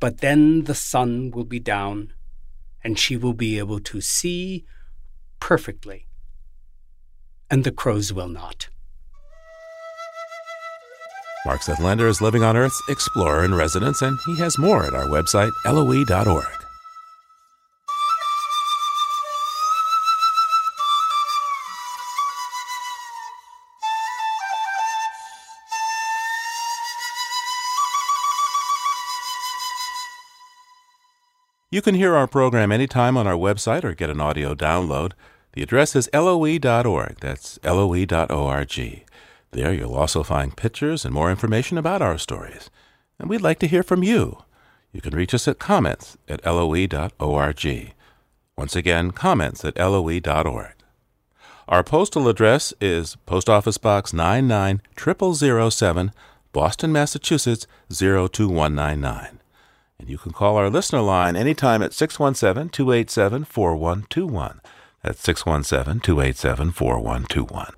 [0.00, 2.14] But then the sun will be down,
[2.82, 4.64] and she will be able to see
[5.40, 6.06] perfectly,
[7.50, 8.70] and the crows will not.
[11.44, 15.04] Mark Seth is living on Earth's explorer in residence, and he has more at our
[15.04, 16.69] website, loe.org.
[31.72, 35.12] You can hear our program anytime on our website or get an audio download.
[35.52, 37.20] The address is loe.org.
[37.20, 39.04] That's loe.org.
[39.52, 42.70] There you'll also find pictures and more information about our stories.
[43.20, 44.42] And we'd like to hear from you.
[44.92, 47.94] You can reach us at comments at loe.org.
[48.56, 50.74] Once again, comments at loe.org.
[51.68, 56.10] Our postal address is Post Office Box 99007,
[56.52, 59.39] Boston, Massachusetts 02199.
[60.00, 64.60] And you can call our listener line anytime at 617 287 4121.
[65.02, 67.74] That's 617 287 4121.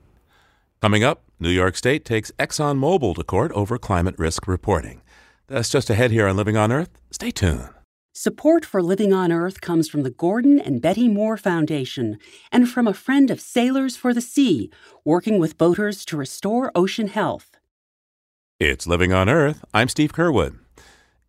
[0.80, 5.02] Coming up, New York State takes ExxonMobil to court over climate risk reporting.
[5.48, 6.90] That's just ahead here on Living on Earth.
[7.10, 7.70] Stay tuned.
[8.14, 12.18] Support for Living on Earth comes from the Gordon and Betty Moore Foundation
[12.52, 14.70] and from a friend of Sailors for the Sea,
[15.04, 17.56] working with boaters to restore ocean health.
[18.60, 19.64] It's Living on Earth.
[19.74, 20.58] I'm Steve Curwood.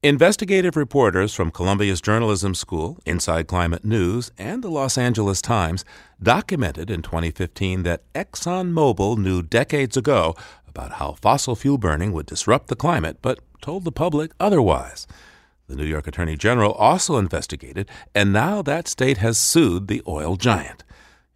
[0.04, 5.86] Investigative reporters from Columbia's Journalism School, Inside Climate News, and the Los Angeles Times
[6.22, 10.36] documented in 2015 that ExxonMobil knew decades ago
[10.68, 15.08] about how fossil fuel burning would disrupt the climate, but told the public otherwise.
[15.68, 20.36] The New York Attorney General also investigated, and now that state has sued the oil
[20.36, 20.84] giant.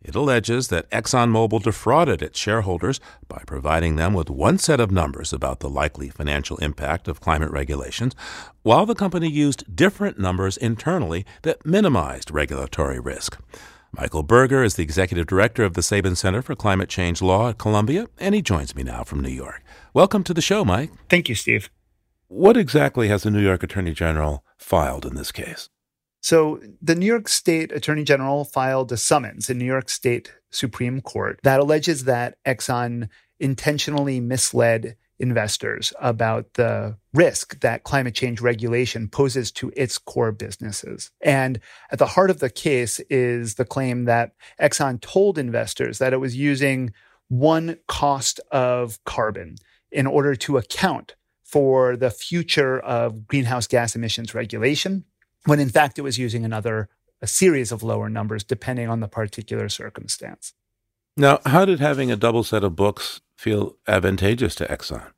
[0.07, 5.33] It alleges that ExxonMobil defrauded its shareholders by providing them with one set of numbers
[5.33, 8.15] about the likely financial impact of climate regulations,
[8.63, 13.37] while the company used different numbers internally that minimized regulatory risk.
[13.91, 17.57] Michael Burger is the executive director of the Sabin Center for Climate Change Law at
[17.57, 19.61] Columbia, and he joins me now from New York.
[19.93, 20.91] Welcome to the show, Mike.
[21.09, 21.69] Thank you, Steve.
[22.29, 25.67] What exactly has the New York Attorney General filed in this case?
[26.21, 31.01] So the New York State Attorney General filed a summons in New York State Supreme
[31.01, 39.07] Court that alleges that Exxon intentionally misled investors about the risk that climate change regulation
[39.07, 41.11] poses to its core businesses.
[41.21, 41.59] And
[41.91, 46.17] at the heart of the case is the claim that Exxon told investors that it
[46.17, 46.93] was using
[47.29, 49.55] one cost of carbon
[49.91, 55.05] in order to account for the future of greenhouse gas emissions regulation
[55.47, 56.89] when in fact it was using another
[57.21, 60.53] a series of lower numbers depending on the particular circumstance.
[61.15, 65.11] Now, how did having a double set of books feel advantageous to Exxon?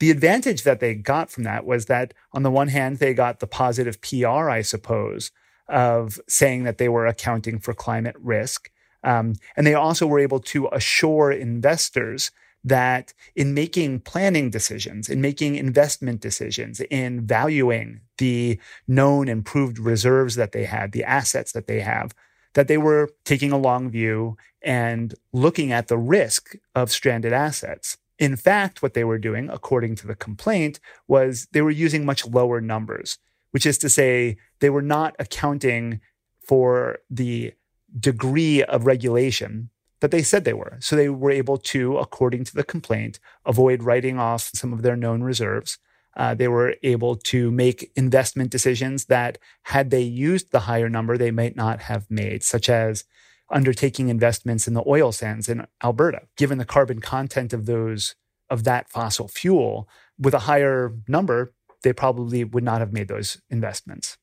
[0.00, 3.40] The advantage that they got from that was that, on the one hand, they got
[3.40, 5.30] the positive PR, I suppose,
[5.68, 8.70] of saying that they were accounting for climate risk.
[9.04, 12.30] Um, and they also were able to assure investors
[12.64, 20.36] that in making planning decisions, in making investment decisions, in valuing the known improved reserves
[20.36, 22.14] that they had, the assets that they have,
[22.54, 27.96] that they were taking a long view and looking at the risk of stranded assets.
[28.18, 30.78] In fact, what they were doing, according to the complaint,
[31.08, 33.18] was they were using much lower numbers,
[33.52, 36.00] which is to say, they were not accounting
[36.46, 37.54] for the
[37.98, 40.76] degree of regulation that they said they were.
[40.80, 44.96] So they were able to, according to the complaint, avoid writing off some of their
[44.96, 45.78] known reserves.
[46.16, 51.16] Uh, they were able to make investment decisions that, had they used the higher number,
[51.16, 53.04] they might not have made, such as
[53.50, 56.22] undertaking investments in the oil sands in Alberta.
[56.36, 58.14] Given the carbon content of those
[58.48, 63.40] of that fossil fuel, with a higher number, they probably would not have made those
[63.48, 64.18] investments.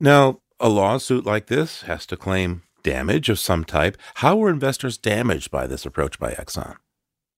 [0.00, 3.96] Now, a lawsuit like this has to claim damage of some type.
[4.16, 6.76] How were investors damaged by this approach by Exxon?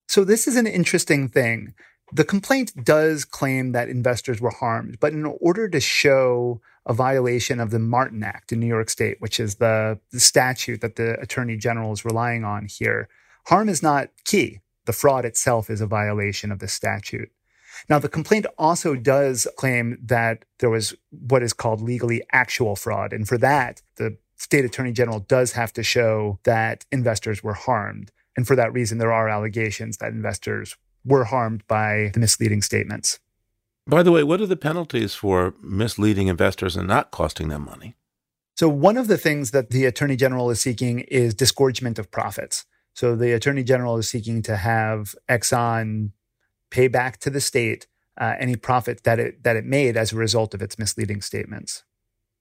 [0.08, 1.74] So, this is an interesting thing.
[2.12, 7.60] The complaint does claim that investors were harmed, but in order to show a violation
[7.60, 11.20] of the Martin Act in New York State, which is the, the statute that the
[11.20, 13.08] attorney general is relying on here,
[13.46, 14.60] harm is not key.
[14.86, 17.30] The fraud itself is a violation of the statute.
[17.88, 23.12] Now, the complaint also does claim that there was what is called legally actual fraud.
[23.12, 28.10] And for that, the state attorney general does have to show that investors were harmed.
[28.36, 33.18] And for that reason, there are allegations that investors were harmed by the misleading statements.
[33.86, 37.96] By the way, what are the penalties for misleading investors and not costing them money?
[38.56, 42.66] So, one of the things that the Attorney General is seeking is disgorgement of profits.
[42.94, 46.12] So, the Attorney General is seeking to have Exxon
[46.70, 47.86] pay back to the state
[48.18, 51.84] uh, any profit that it that it made as a result of its misleading statements.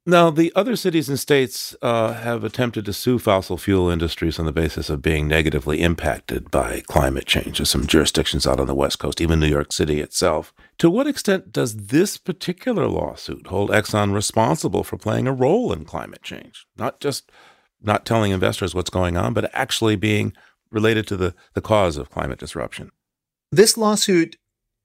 [0.05, 4.45] Now, the other cities and states uh, have attempted to sue fossil fuel industries on
[4.45, 7.57] the basis of being negatively impacted by climate change.
[7.57, 10.53] There's some jurisdictions out on the West Coast, even New York City itself.
[10.79, 15.85] To what extent does this particular lawsuit hold Exxon responsible for playing a role in
[15.85, 16.65] climate change?
[16.77, 17.31] Not just
[17.81, 20.33] not telling investors what's going on, but actually being
[20.71, 22.91] related to the, the cause of climate disruption.
[23.51, 24.37] This lawsuit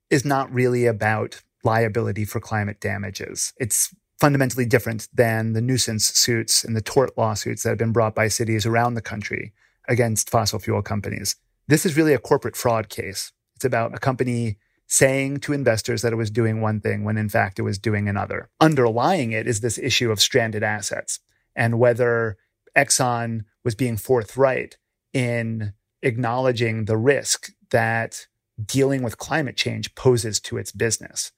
[0.09, 3.53] is not really about liability for climate damages.
[3.57, 8.15] It's fundamentally different than the nuisance suits and the tort lawsuits that have been brought
[8.15, 9.53] by cities around the country
[9.87, 11.35] against fossil fuel companies.
[11.67, 13.31] This is really a corporate fraud case.
[13.55, 14.57] It's about a company
[14.87, 18.07] saying to investors that it was doing one thing when in fact it was doing
[18.07, 18.49] another.
[18.61, 21.19] Underlying it is this issue of stranded assets
[21.55, 22.37] and whether
[22.75, 24.77] Exxon was being forthright
[25.13, 28.27] in acknowledging the risk that
[28.63, 31.31] dealing with climate change poses to its business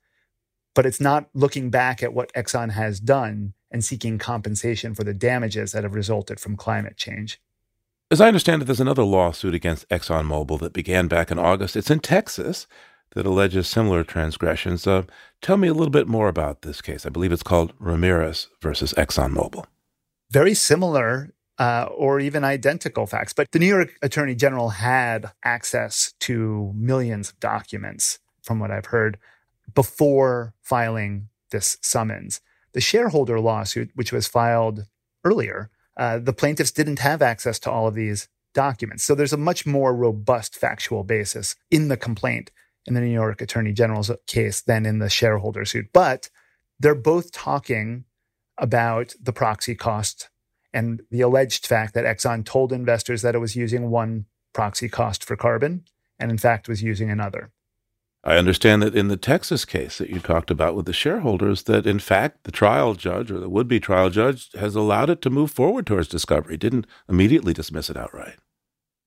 [0.78, 5.12] but it's not looking back at what Exxon has done and seeking compensation for the
[5.12, 7.42] damages that have resulted from climate change.
[8.12, 11.76] As I understand it, there's another lawsuit against ExxonMobil that began back in August.
[11.76, 12.68] It's in Texas
[13.16, 14.86] that alleges similar transgressions.
[14.86, 15.06] Uh,
[15.42, 17.08] tell me a little bit more about this case.
[17.08, 19.66] I believe it's called Ramirez versus ExxonMobil.
[20.30, 26.14] Very similar uh, or even identical facts, but the New York Attorney General had access
[26.20, 29.18] to millions of documents, from what I've heard,
[29.74, 32.42] before filing this summons.
[32.74, 34.86] The shareholder lawsuit, which was filed
[35.24, 39.04] earlier, uh, the plaintiffs didn't have access to all of these documents.
[39.04, 42.52] So there's a much more robust factual basis in the complaint
[42.86, 45.88] in the New York Attorney General's case than in the shareholder suit.
[45.92, 46.30] But
[46.80, 48.06] they're both talking
[48.58, 50.30] about the proxy cost
[50.74, 55.24] and the alleged fact that Exxon told investors that it was using one proxy cost
[55.24, 55.84] for carbon
[56.20, 57.52] and in fact was using another.
[58.24, 61.88] I understand that in the Texas case that you talked about with the shareholders, that
[61.88, 65.30] in fact the trial judge or the would be trial judge has allowed it to
[65.30, 68.36] move forward towards discovery, didn't immediately dismiss it outright.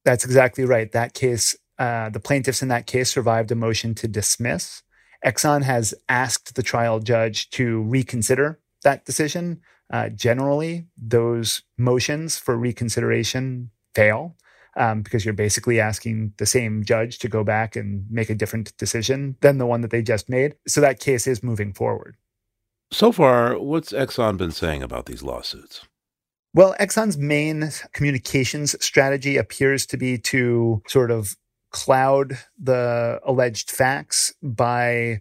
[0.04, 0.90] That's exactly right.
[0.92, 4.82] That case, uh, the plaintiffs in that case survived a motion to dismiss.
[5.24, 9.60] Exxon has asked the trial judge to reconsider that decision.
[9.92, 14.36] Uh, generally, those motions for reconsideration fail
[14.76, 18.76] um, because you're basically asking the same judge to go back and make a different
[18.76, 20.54] decision than the one that they just made.
[20.66, 22.16] So that case is moving forward.
[22.92, 25.86] So far, what's Exxon been saying about these lawsuits?
[26.52, 31.36] Well, Exxon's main communications strategy appears to be to sort of
[31.70, 35.20] cloud the alleged facts by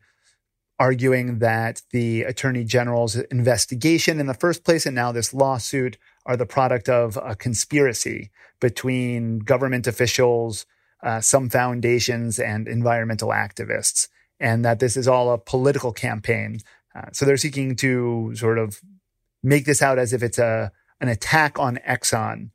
[0.80, 5.98] arguing that the attorney general's investigation in the first place and now this lawsuit
[6.30, 8.30] are the product of a conspiracy
[8.62, 10.68] between government officials,
[11.02, 14.08] uh, some foundations, and environmental activists,
[14.40, 16.60] and that this is all a political campaign.
[16.96, 18.80] Uh, so they're seeking to sort of
[19.42, 20.72] make this out as if it's a
[21.02, 22.52] an attack on Exxon.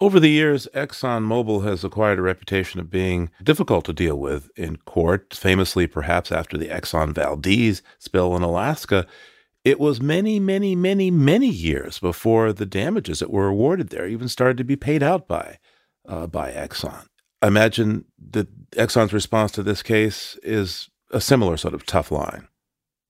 [0.00, 4.76] Over the years, ExxonMobil has acquired a reputation of being difficult to deal with in
[4.76, 9.06] court, famously perhaps after the Exxon Valdez spill in Alaska.
[9.64, 14.28] It was many, many, many, many years before the damages that were awarded there even
[14.28, 15.58] started to be paid out by
[16.08, 17.06] uh, by Exxon.
[17.40, 22.48] I imagine that Exxon's response to this case is a similar sort of tough line.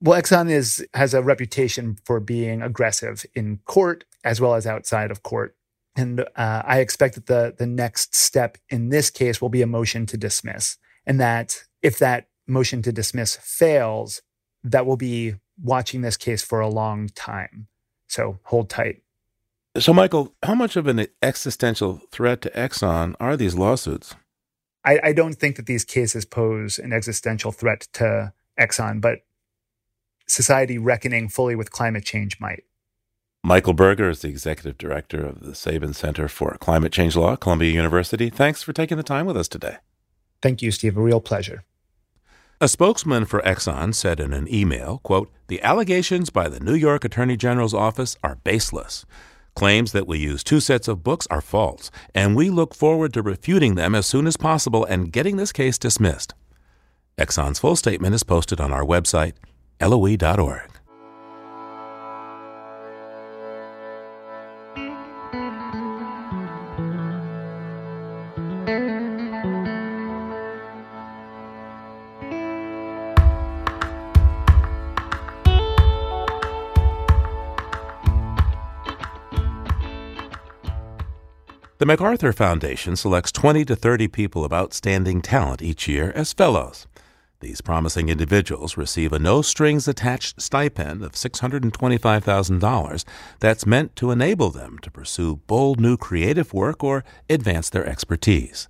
[0.00, 5.10] Well, Exxon is has a reputation for being aggressive in court as well as outside
[5.10, 5.56] of court,
[5.96, 9.66] and uh, I expect that the the next step in this case will be a
[9.66, 10.76] motion to dismiss,
[11.06, 14.20] and that if that motion to dismiss fails,
[14.64, 17.68] that will be watching this case for a long time.
[18.08, 19.02] So hold tight.
[19.78, 24.14] So, Michael, how much of an existential threat to Exxon are these lawsuits?
[24.84, 29.20] I, I don't think that these cases pose an existential threat to Exxon, but
[30.26, 32.64] society reckoning fully with climate change might.
[33.44, 37.72] Michael Burger is the executive director of the Sabin Center for Climate Change Law, Columbia
[37.72, 38.30] University.
[38.30, 39.78] Thanks for taking the time with us today.
[40.40, 40.96] Thank you, Steve.
[40.96, 41.64] A real pleasure.
[42.62, 47.04] A spokesman for Exxon said in an email, quote, "The allegations by the New York
[47.04, 49.04] Attorney General's office are baseless.
[49.56, 53.20] Claims that we use two sets of books are false, and we look forward to
[53.20, 56.34] refuting them as soon as possible and getting this case dismissed."
[57.18, 59.32] Exxon's full statement is posted on our website,
[59.80, 60.70] loe.org.
[81.82, 86.86] The MacArthur Foundation selects 20 to 30 people of outstanding talent each year as fellows.
[87.40, 93.04] These promising individuals receive a no strings attached stipend of $625,000
[93.40, 98.68] that's meant to enable them to pursue bold new creative work or advance their expertise.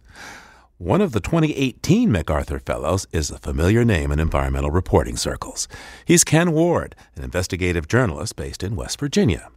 [0.79, 5.69] One of the 2018 MacArthur Fellows is a familiar name in environmental reporting circles.
[6.05, 9.51] He's Ken Ward, an investigative journalist based in West Virginia.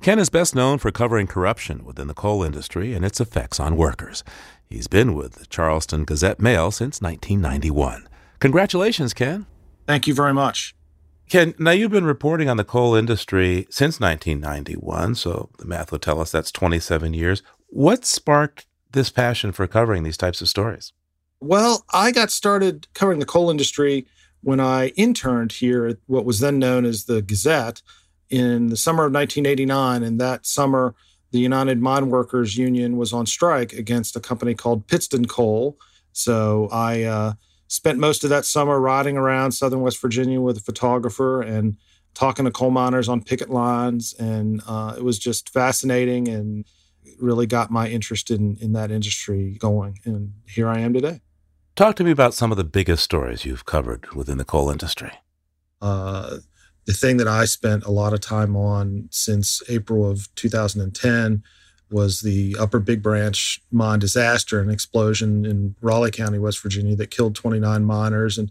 [0.00, 3.76] Ken is best known for covering corruption within the coal industry and its effects on
[3.76, 4.24] workers.
[4.68, 8.08] He's been with the Charleston Gazette Mail since 1991.
[8.40, 9.46] Congratulations, Ken.
[9.86, 10.74] Thank you very much.
[11.28, 16.02] Ken, now you've been reporting on the coal industry since 1991, so the math would
[16.02, 17.42] tell us that's 27 years.
[17.68, 20.92] What sparked this passion for covering these types of stories?
[21.40, 24.06] Well, I got started covering the coal industry
[24.42, 27.82] when I interned here at what was then known as the Gazette
[28.30, 30.02] in the summer of 1989.
[30.02, 30.94] And that summer,
[31.30, 35.78] the United Mine Workers Union was on strike against a company called Pittston Coal.
[36.12, 37.32] So I uh,
[37.68, 41.76] spent most of that summer riding around southern West Virginia with a photographer and
[42.14, 44.14] talking to coal miners on picket lines.
[44.14, 46.66] And uh, it was just fascinating and
[47.22, 49.98] really got my interest in, in that industry going.
[50.04, 51.20] And here I am today.
[51.74, 55.12] Talk to me about some of the biggest stories you've covered within the coal industry.
[55.80, 56.38] Uh,
[56.84, 61.42] the thing that I spent a lot of time on since April of 2010
[61.90, 67.10] was the Upper Big Branch mine disaster an explosion in Raleigh County, West Virginia, that
[67.10, 68.38] killed 29 miners.
[68.38, 68.50] And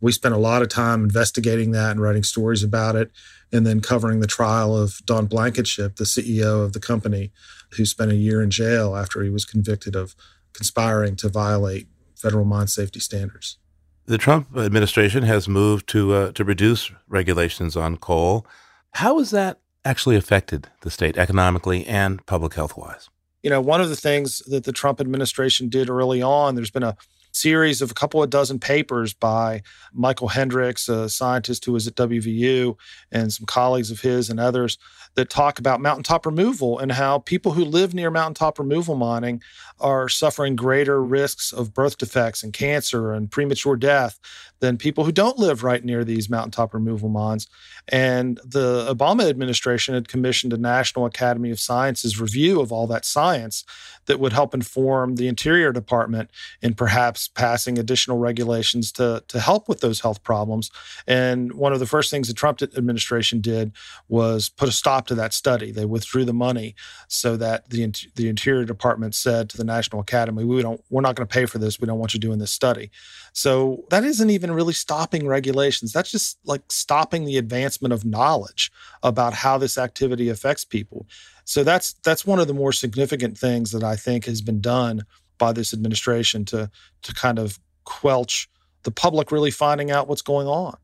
[0.00, 3.10] we spent a lot of time investigating that and writing stories about it,
[3.52, 7.32] and then covering the trial of Don Blankenship, the CEO of the company,
[7.76, 10.14] who spent a year in jail after he was convicted of
[10.52, 11.86] conspiring to violate
[12.16, 13.58] federal mine safety standards.
[14.06, 18.46] The Trump administration has moved to uh, to reduce regulations on coal.
[18.92, 23.08] How has that actually affected the state economically and public health wise?
[23.42, 26.82] You know, one of the things that the Trump administration did early on, there's been
[26.82, 26.96] a
[27.32, 29.62] series of a couple of dozen papers by
[29.92, 32.76] Michael Hendryx, a scientist who was at WVU,
[33.12, 34.78] and some colleagues of his and others
[35.14, 39.42] that talk about mountaintop removal and how people who live near mountaintop removal mining
[39.80, 44.20] are suffering greater risks of birth defects and cancer and premature death
[44.60, 47.46] than people who don't live right near these mountaintop removal mines.
[47.88, 53.04] And the Obama administration had commissioned a National Academy of Sciences review of all that
[53.04, 53.64] science
[54.06, 56.30] that would help inform the Interior Department
[56.60, 60.70] in perhaps passing additional regulations to, to help with those health problems.
[61.06, 63.72] And one of the first things the Trump administration did
[64.08, 65.70] was put a stop to that study.
[65.70, 66.74] They withdrew the money
[67.06, 71.14] so that the, the Interior Department said to the National Academy, we don't, we're not
[71.14, 71.80] going to pay for this.
[71.80, 72.90] We don't want you doing this study.
[73.38, 75.92] So that isn't even really stopping regulations.
[75.92, 78.72] That's just like stopping the advancement of knowledge
[79.04, 81.06] about how this activity affects people.
[81.44, 85.04] So that's that's one of the more significant things that I think has been done
[85.38, 86.68] by this administration to
[87.02, 88.48] to kind of quelch
[88.82, 90.76] the public really finding out what's going on.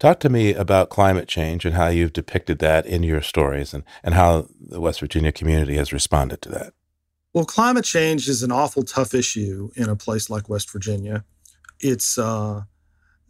[0.00, 3.84] Talk to me about climate change and how you've depicted that in your stories and,
[4.02, 6.72] and how the West Virginia community has responded to that.
[7.32, 11.24] Well, climate change is an awful tough issue in a place like West Virginia.
[11.80, 12.62] It's, uh,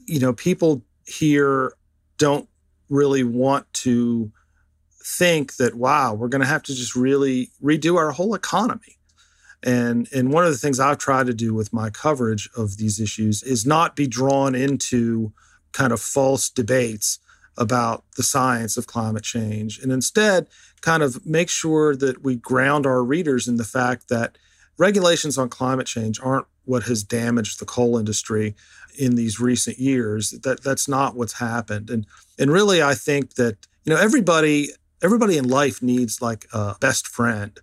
[0.07, 1.72] you know, people here
[2.18, 2.48] don't
[2.88, 4.30] really want to
[5.03, 8.98] think that wow we're going to have to just really redo our whole economy.
[9.62, 12.98] And and one of the things i've tried to do with my coverage of these
[12.98, 15.32] issues is not be drawn into
[15.72, 17.18] kind of false debates
[17.59, 20.46] about the science of climate change and instead
[20.80, 24.38] kind of make sure that we ground our readers in the fact that
[24.78, 28.55] regulations on climate change aren't what has damaged the coal industry
[28.97, 32.07] in these recent years that that's not what's happened and
[32.39, 34.68] and really i think that you know everybody
[35.03, 37.61] everybody in life needs like a best friend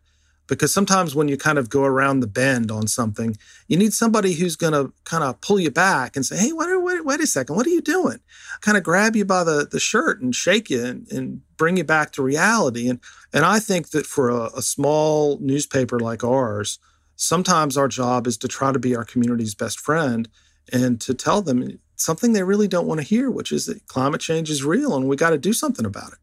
[0.47, 3.37] because sometimes when you kind of go around the bend on something,
[3.67, 6.81] you need somebody who's going to kind of pull you back and say, "Hey, wait,
[6.81, 8.19] wait, wait a second, what are you doing?"
[8.61, 11.83] Kind of grab you by the, the shirt and shake you and, and bring you
[11.83, 12.87] back to reality.
[12.89, 12.99] And
[13.33, 16.79] and I think that for a, a small newspaper like ours,
[17.17, 20.29] sometimes our job is to try to be our community's best friend
[20.71, 24.21] and to tell them something they really don't want to hear, which is that climate
[24.21, 26.19] change is real and we got to do something about it.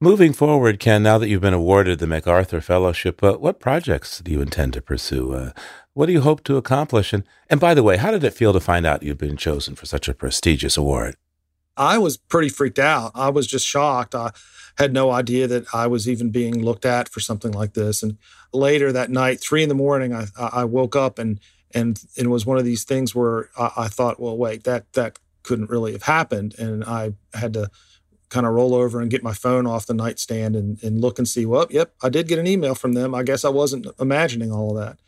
[0.00, 4.30] Moving forward, Ken, now that you've been awarded the MacArthur Fellowship, uh, what projects do
[4.30, 5.34] you intend to pursue?
[5.34, 5.50] Uh,
[5.92, 7.12] what do you hope to accomplish?
[7.12, 9.74] And, and by the way, how did it feel to find out you've been chosen
[9.74, 11.16] for such a prestigious award?
[11.78, 13.12] I was pretty freaked out.
[13.14, 14.14] I was just shocked.
[14.14, 14.32] I
[14.76, 18.02] had no idea that I was even being looked at for something like this.
[18.02, 18.18] And
[18.52, 21.40] later that night, three in the morning, I, I woke up and
[21.74, 25.18] and it was one of these things where I, I thought, well, wait, that that
[25.42, 27.70] couldn't really have happened, and I had to
[28.30, 31.26] kind of roll over and get my phone off the nightstand and, and look and
[31.26, 33.14] see, well, yep, I did get an email from them.
[33.14, 34.98] I guess I wasn't imagining all of that.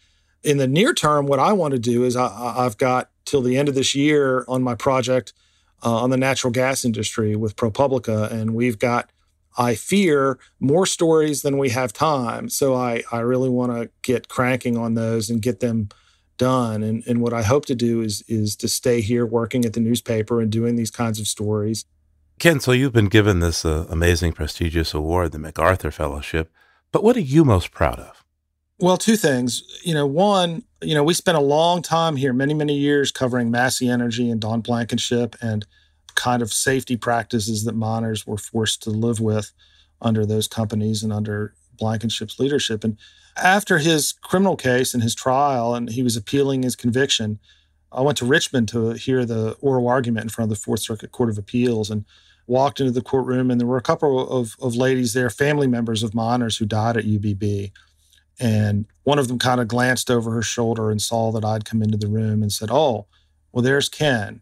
[0.43, 3.59] In the near term, what I want to do is I, I've got till the
[3.59, 5.35] end of this year on my project
[5.83, 9.11] uh, on the natural gas industry with ProPublica, and we've got
[9.59, 12.49] I fear more stories than we have time.
[12.49, 15.89] So I, I really want to get cranking on those and get them
[16.39, 16.83] done.
[16.83, 19.81] And, and what I hope to do is, is to stay here working at the
[19.81, 21.85] newspaper and doing these kinds of stories.
[22.39, 26.51] Ken, so you've been given this uh, amazing, prestigious award, the MacArthur Fellowship.
[26.93, 28.20] But what are you most proud of?
[28.81, 29.63] Well, two things.
[29.85, 33.51] You know, one, you know, we spent a long time here, many, many years covering
[33.51, 35.67] Massey Energy and Don Blankenship and
[36.15, 39.53] kind of safety practices that miners were forced to live with
[40.01, 42.83] under those companies and under Blankenship's leadership.
[42.83, 42.97] And
[43.37, 47.39] after his criminal case and his trial, and he was appealing his conviction,
[47.93, 51.13] I went to Richmond to hear the oral argument in front of the Fourth Circuit
[51.13, 52.07] Court of Appeals and
[52.47, 53.51] walked into the courtroom.
[53.51, 56.97] And there were a couple of, of ladies there, family members of miners who died
[56.97, 57.73] at UBB.
[58.41, 61.83] And one of them kind of glanced over her shoulder and saw that I'd come
[61.83, 63.07] into the room and said, Oh,
[63.53, 64.41] well, there's Ken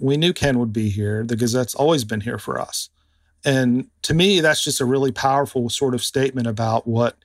[0.00, 1.24] we knew Ken would be here.
[1.24, 2.88] The Gazette's always been here for us.
[3.44, 7.16] And to me, that's just a really powerful sort of statement about what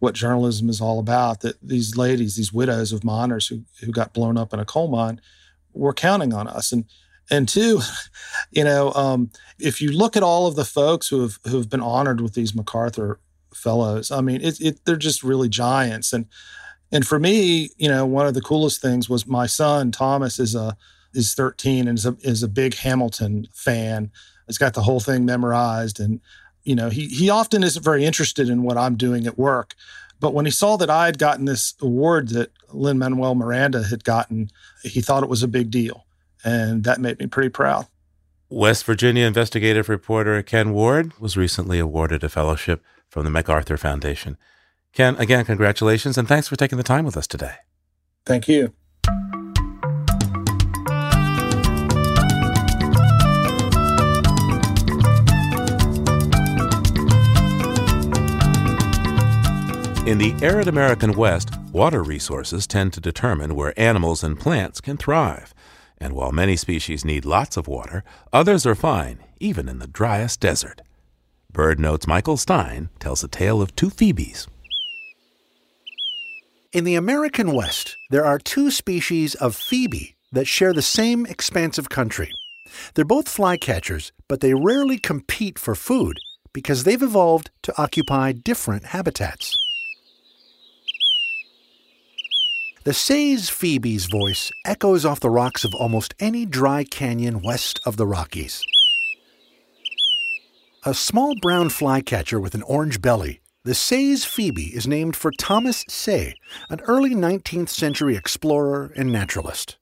[0.00, 1.40] what journalism is all about.
[1.40, 4.88] That these ladies, these widows of miners who who got blown up in a coal
[4.88, 5.20] mine,
[5.72, 6.72] were counting on us.
[6.72, 6.84] And
[7.30, 7.80] and two,
[8.50, 11.68] you know, um, if you look at all of the folks who have who have
[11.68, 13.20] been honored with these MacArthur
[13.54, 16.12] fellows, I mean, it, it they're just really giants.
[16.12, 16.26] And
[16.90, 20.54] and for me, you know, one of the coolest things was my son Thomas is
[20.54, 20.76] a
[21.14, 24.10] is 13 and is a, is a big Hamilton fan.
[24.46, 26.00] He's got the whole thing memorized.
[26.00, 26.20] And,
[26.64, 29.74] you know, he, he often isn't very interested in what I'm doing at work.
[30.20, 34.04] But when he saw that I had gotten this award that Lin Manuel Miranda had
[34.04, 34.50] gotten,
[34.82, 36.06] he thought it was a big deal.
[36.44, 37.86] And that made me pretty proud.
[38.50, 44.36] West Virginia investigative reporter Ken Ward was recently awarded a fellowship from the MacArthur Foundation.
[44.92, 47.54] Ken, again, congratulations and thanks for taking the time with us today.
[48.24, 48.72] Thank you.
[60.08, 64.96] In the arid American West, water resources tend to determine where animals and plants can
[64.96, 65.52] thrive.
[65.98, 70.40] And while many species need lots of water, others are fine, even in the driest
[70.40, 70.80] desert.
[71.52, 74.46] BirdNote's Michael Stein tells a tale of two phoebes.
[76.72, 81.88] In the American West, there are two species of phoebe that share the same expansive
[81.88, 82.30] country.
[82.94, 86.18] They're both flycatchers, but they rarely compete for food
[86.52, 89.56] because they've evolved to occupy different habitats.
[92.84, 97.96] The Say's Phoebe's voice echoes off the rocks of almost any dry canyon west of
[97.96, 98.62] the Rockies.
[100.88, 105.84] A small brown flycatcher with an orange belly, the Say's Phoebe is named for Thomas
[105.86, 106.34] Say,
[106.70, 109.76] an early 19th century explorer and naturalist.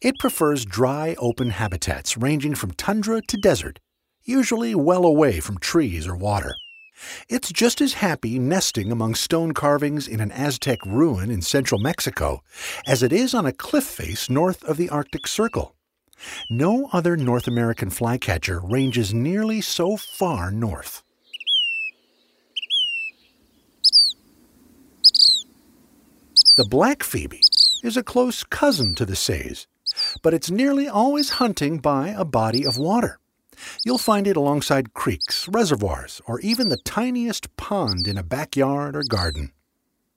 [0.00, 3.80] It prefers dry, open habitats ranging from tundra to desert,
[4.22, 6.54] usually well away from trees or water.
[7.28, 12.44] It's just as happy nesting among stone carvings in an Aztec ruin in central Mexico
[12.86, 15.75] as it is on a cliff face north of the Arctic Circle.
[16.48, 21.02] No other North American flycatcher ranges nearly so far north.
[26.56, 27.42] The black phoebe
[27.82, 29.66] is a close cousin to the Say's,
[30.22, 33.18] but it's nearly always hunting by a body of water.
[33.84, 39.02] You'll find it alongside creeks, reservoirs, or even the tiniest pond in a backyard or
[39.02, 39.52] garden.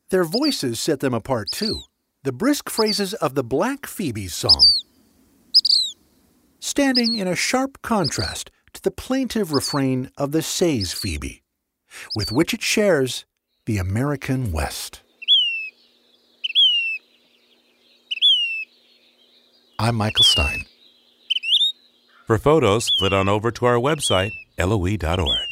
[0.10, 1.82] Their voices set them apart too.
[2.24, 4.66] The brisk phrases of the Black Phoebe's song,
[6.60, 11.44] standing in a sharp contrast to the plaintive refrain of the Say's Phoebe,
[12.16, 13.26] with which it shares
[13.66, 15.02] the American West.
[19.80, 20.66] I'm Michael Stein.
[22.28, 25.49] For photos, flit on over to our website, loe.org.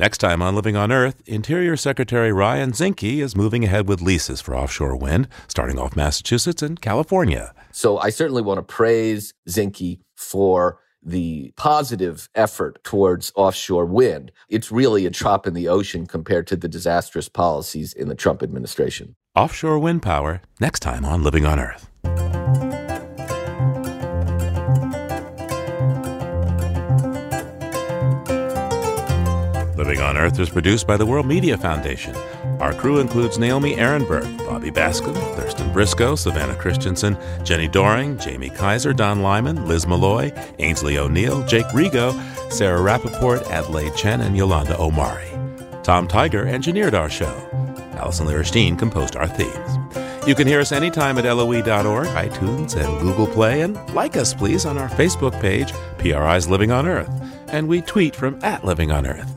[0.00, 4.40] Next time on Living on Earth, Interior Secretary Ryan Zinke is moving ahead with leases
[4.40, 7.52] for offshore wind, starting off Massachusetts and California.
[7.70, 14.32] So I certainly want to praise Zinke for the positive effort towards offshore wind.
[14.48, 18.42] It's really a drop in the ocean compared to the disastrous policies in the Trump
[18.42, 19.16] administration.
[19.36, 21.89] Offshore wind power, next time on Living on Earth.
[29.90, 32.14] Living on Earth is produced by the World Media Foundation.
[32.60, 38.92] Our crew includes Naomi Arenberg, Bobby Bascomb, Thurston Briscoe, Savannah Christiansen, Jenni Doering, Jamie Kaiser,
[38.92, 40.30] Don Lyman, Liz Malloy,
[40.60, 42.12] Aynsley O'Neill, Jake Rego,
[42.52, 45.26] Sarah Rappaport, Adelaide Chen, and Yolanda Omari.
[45.82, 47.34] Tom Tiger engineered our show.
[47.94, 50.24] Allison Lierstein composed our themes.
[50.24, 54.66] You can hear us anytime at loe.org, iTunes, and Google Play, and like us, please,
[54.66, 57.10] on our Facebook page, PRI's Living on Earth,
[57.48, 59.36] and we tweet from at Living on Earth.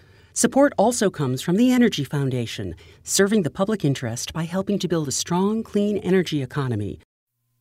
[0.33, 5.07] Support also comes from the Energy Foundation, serving the public interest by helping to build
[5.07, 6.99] a strong, clean energy economy.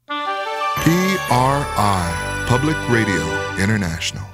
[0.07, 0.85] PRI,
[2.47, 3.23] Public Radio
[3.59, 4.30] International.